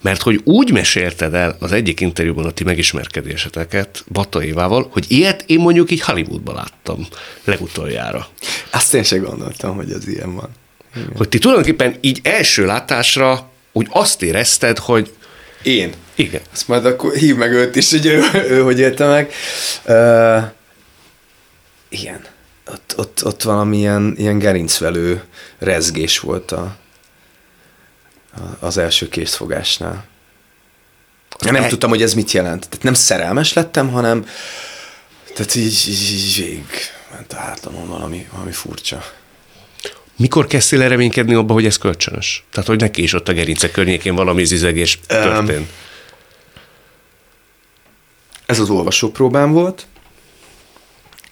[0.00, 5.44] mert hogy úgy mesélted el az egyik interjúban a ti megismerkedéseteket Bata Évával, hogy ilyet
[5.46, 7.06] én mondjuk így Hollywoodban láttam
[7.44, 8.28] legutoljára.
[8.70, 10.48] Azt én sem gondoltam, hogy az ilyen van.
[10.96, 11.08] Igen.
[11.16, 15.12] Hogy ti tulajdonképpen így első látásra úgy azt érezted, hogy
[15.62, 15.92] én.
[16.14, 16.40] Igen.
[16.52, 19.32] Azt majd akkor hív meg őt is, hogy ő, ő hogy élte meg.
[19.86, 20.42] Uh,
[21.88, 22.24] igen.
[22.66, 25.22] Ott, ott, ott valamilyen ilyen gerincvelő
[25.58, 26.76] rezgés volt a,
[28.58, 30.04] az első készfogásnál.
[31.46, 31.68] Én nem e...
[31.68, 32.68] tudtam, hogy ez mit jelent.
[32.68, 34.26] Tehát nem szerelmes lettem, hanem
[35.34, 36.66] tehát így, így, így végig
[37.12, 39.04] ment a hátamon valami, valami furcsa.
[40.16, 42.44] Mikor kezdtél el reménykedni abba, hogy ez kölcsönös?
[42.50, 45.58] Tehát, hogy neki is ott a gerince környékén valami zizegés történt?
[45.58, 45.68] Um,
[48.46, 49.86] ez az olvasópróbám volt,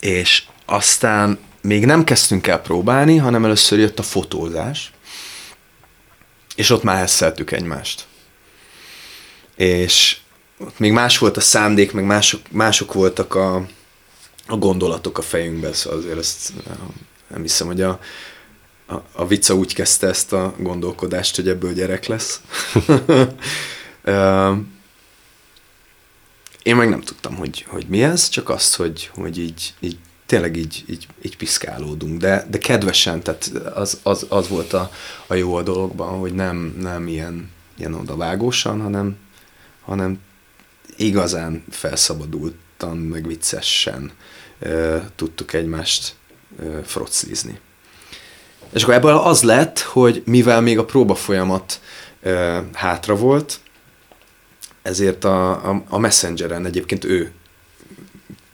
[0.01, 4.93] és aztán még nem kezdtünk el próbálni, hanem először jött a fotózás,
[6.57, 8.07] és ott már hesszeltük egymást.
[9.57, 10.17] És
[10.59, 13.67] ott még más volt a szándék, meg mások, mások voltak a,
[14.47, 16.53] a gondolatok a fejünkben, szóval azért ezt
[17.29, 18.01] nem hiszem, hogy a,
[18.87, 22.41] a, a vicca úgy kezdte ezt a gondolkodást, hogy ebből gyerek lesz.
[26.63, 29.99] Én meg nem tudtam, hogy, hogy mi ez, csak azt, hogy, hogy így, így
[30.33, 34.91] tényleg így, így, így piszkálódunk, de, de kedvesen, tehát az, az, az volt a,
[35.26, 39.16] a jó a dologban, hogy nem, nem ilyen, ilyen odavágósan, hanem,
[39.85, 40.20] hanem
[40.97, 44.12] igazán felszabadultan, meg viccesen
[44.59, 46.14] e, tudtuk egymást
[46.61, 47.59] e, froclizni.
[48.72, 51.80] És akkor ebből az lett, hogy mivel még a próba folyamat
[52.22, 53.61] e, hátra volt,
[54.83, 57.33] ezért a, a, a Messengeren egyébként ő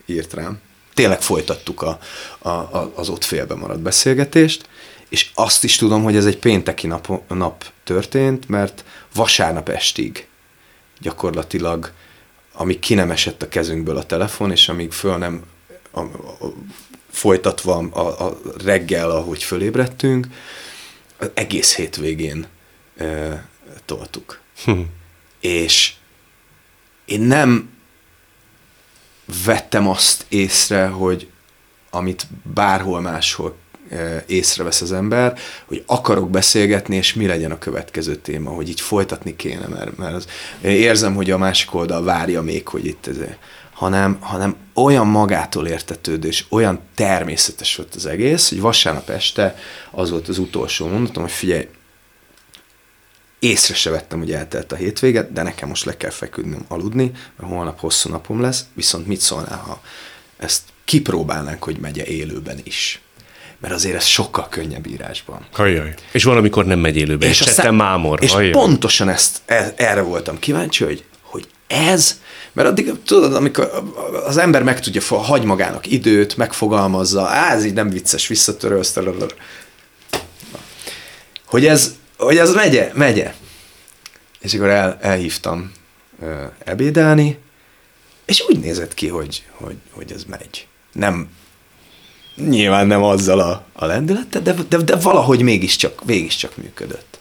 [0.05, 0.59] írt rám.
[0.99, 1.99] Tényleg folytattuk a,
[2.39, 4.69] a, a, az ott félbe maradt beszélgetést,
[5.09, 10.27] és azt is tudom, hogy ez egy pénteki nap, nap történt, mert vasárnap estig
[10.99, 11.91] gyakorlatilag,
[12.53, 15.43] amíg ki nem esett a kezünkből a telefon, és amíg föl nem
[15.91, 16.53] a, a,
[17.11, 20.27] folytatva a, a reggel, ahogy fölébredtünk,
[21.17, 22.47] az egész hétvégén
[22.97, 23.47] e,
[23.85, 24.39] toltuk.
[24.63, 24.81] Hm.
[25.39, 25.93] És
[27.05, 27.77] én nem
[29.45, 31.29] vettem azt észre, hogy
[31.89, 33.55] amit bárhol máshol
[33.91, 38.81] e, észrevesz az ember, hogy akarok beszélgetni, és mi legyen a következő téma, hogy így
[38.81, 40.27] folytatni kéne, mert, mert az,
[40.61, 43.17] érzem, hogy a másik oldal várja még, hogy itt ez,
[43.73, 49.55] hanem, hanem olyan magától értetődő, és olyan természetes volt az egész, hogy vasárnap este
[49.91, 51.67] az volt az utolsó mondatom, hogy figyelj,
[53.39, 57.51] észre se vettem, hogy eltelt a hétvéget, de nekem most le kell feküdnöm aludni, mert
[57.53, 59.81] holnap hosszú napom lesz, viszont mit szólnál, ha
[60.37, 63.01] ezt kipróbálnánk, hogy megye élőben is?
[63.59, 65.45] Mert azért ez sokkal könnyebb írásban.
[65.55, 65.93] Ajaj.
[66.11, 68.23] És valamikor nem megy élőben, és, és aztán, mámor.
[68.23, 68.51] És Ajaj.
[68.51, 72.19] pontosan ezt, e, erre voltam kíváncsi, hogy, hogy ez,
[72.53, 73.83] mert addig tudod, amikor
[74.25, 78.97] az ember meg tudja, hagy magának időt, megfogalmazza, á, ez így nem vicces, visszatörölsz,
[81.45, 83.33] hogy ez, hogy az megye, megye.
[84.39, 85.71] És akkor el, elhívtam
[86.21, 87.37] ö, ebédelni,
[88.25, 90.67] és úgy nézett ki, hogy, hogy, hogy ez megy.
[90.91, 91.29] Nem,
[92.35, 97.19] nyilván nem azzal a, a lendülettel, de, de, de valahogy mégiscsak, mégiscsak működött.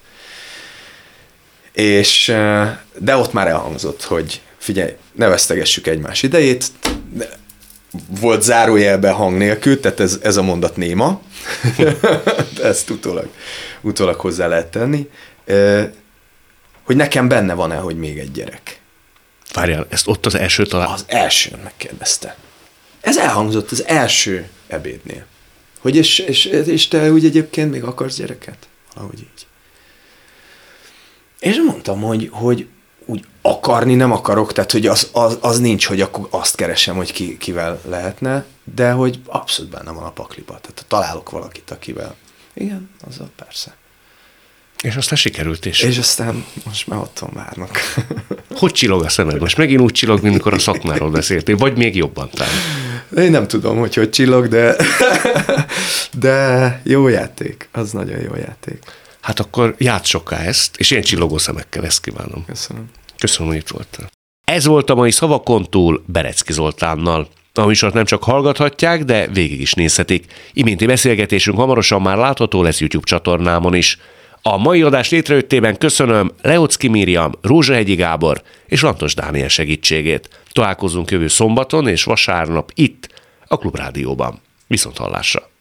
[1.72, 2.32] És,
[2.98, 6.72] de ott már elhangzott, hogy figyelj, ne vesztegessük egymás idejét,
[8.20, 11.20] volt zárójelben hang nélkül, tehát ez, ez a mondat néma,
[11.76, 11.96] de
[12.62, 13.28] ezt utólag,
[13.80, 15.08] utólag hozzá lehet tenni,
[16.82, 18.80] hogy nekem benne van-e, hogy még egy gyerek.
[19.52, 20.88] Várjál, ezt ott az első talán?
[20.88, 22.36] Az első megkérdezte.
[23.00, 25.26] Ez elhangzott az első ebédnél.
[25.78, 28.68] Hogy és, és, és te úgy egyébként még akarsz gyereket?
[28.94, 29.46] Valahogy így.
[31.40, 32.66] És mondtam, hogy, hogy
[33.10, 37.12] úgy akarni nem akarok, tehát hogy az, az, az nincs, hogy akkor azt keresem, hogy
[37.12, 38.44] ki, kivel lehetne,
[38.74, 40.58] de hogy abszolút benne van a pakliba.
[40.60, 42.14] Tehát találok valakit, akivel.
[42.54, 43.76] Igen, azzal persze.
[44.82, 45.82] És aztán sikerült is.
[45.82, 47.78] És aztán most már otthon várnak.
[48.60, 49.40] Hogy csillog a szemed?
[49.40, 52.52] Most megint úgy csillog, mint amikor a szakmáról beszéltél, vagy még jobban talán?
[53.16, 54.76] Én nem tudom, hogy hogy csillog, de,
[56.18, 57.68] de jó játék.
[57.72, 58.78] Az nagyon jó játék.
[59.20, 62.44] Hát akkor játsz soká ezt, és ilyen csillogó szemekkel ezt kívánom.
[62.46, 62.90] Köszönöm.
[63.18, 64.10] Köszönöm, hogy itt voltál.
[64.44, 67.28] Ez volt a mai szavakon túl Berecki Zoltánnal.
[67.54, 70.32] A műsort nem csak hallgathatják, de végig is nézhetik.
[70.52, 73.98] Iménti beszélgetésünk hamarosan már látható lesz YouTube csatornámon is.
[74.42, 80.28] A mai adás létrejöttében köszönöm Leocki Miriam, Rózsahegyi Gábor és Lantos Dániel segítségét.
[80.52, 83.08] Találkozunk jövő szombaton és vasárnap itt,
[83.46, 84.40] a Klubrádióban.
[84.66, 85.50] Viszont hallásra!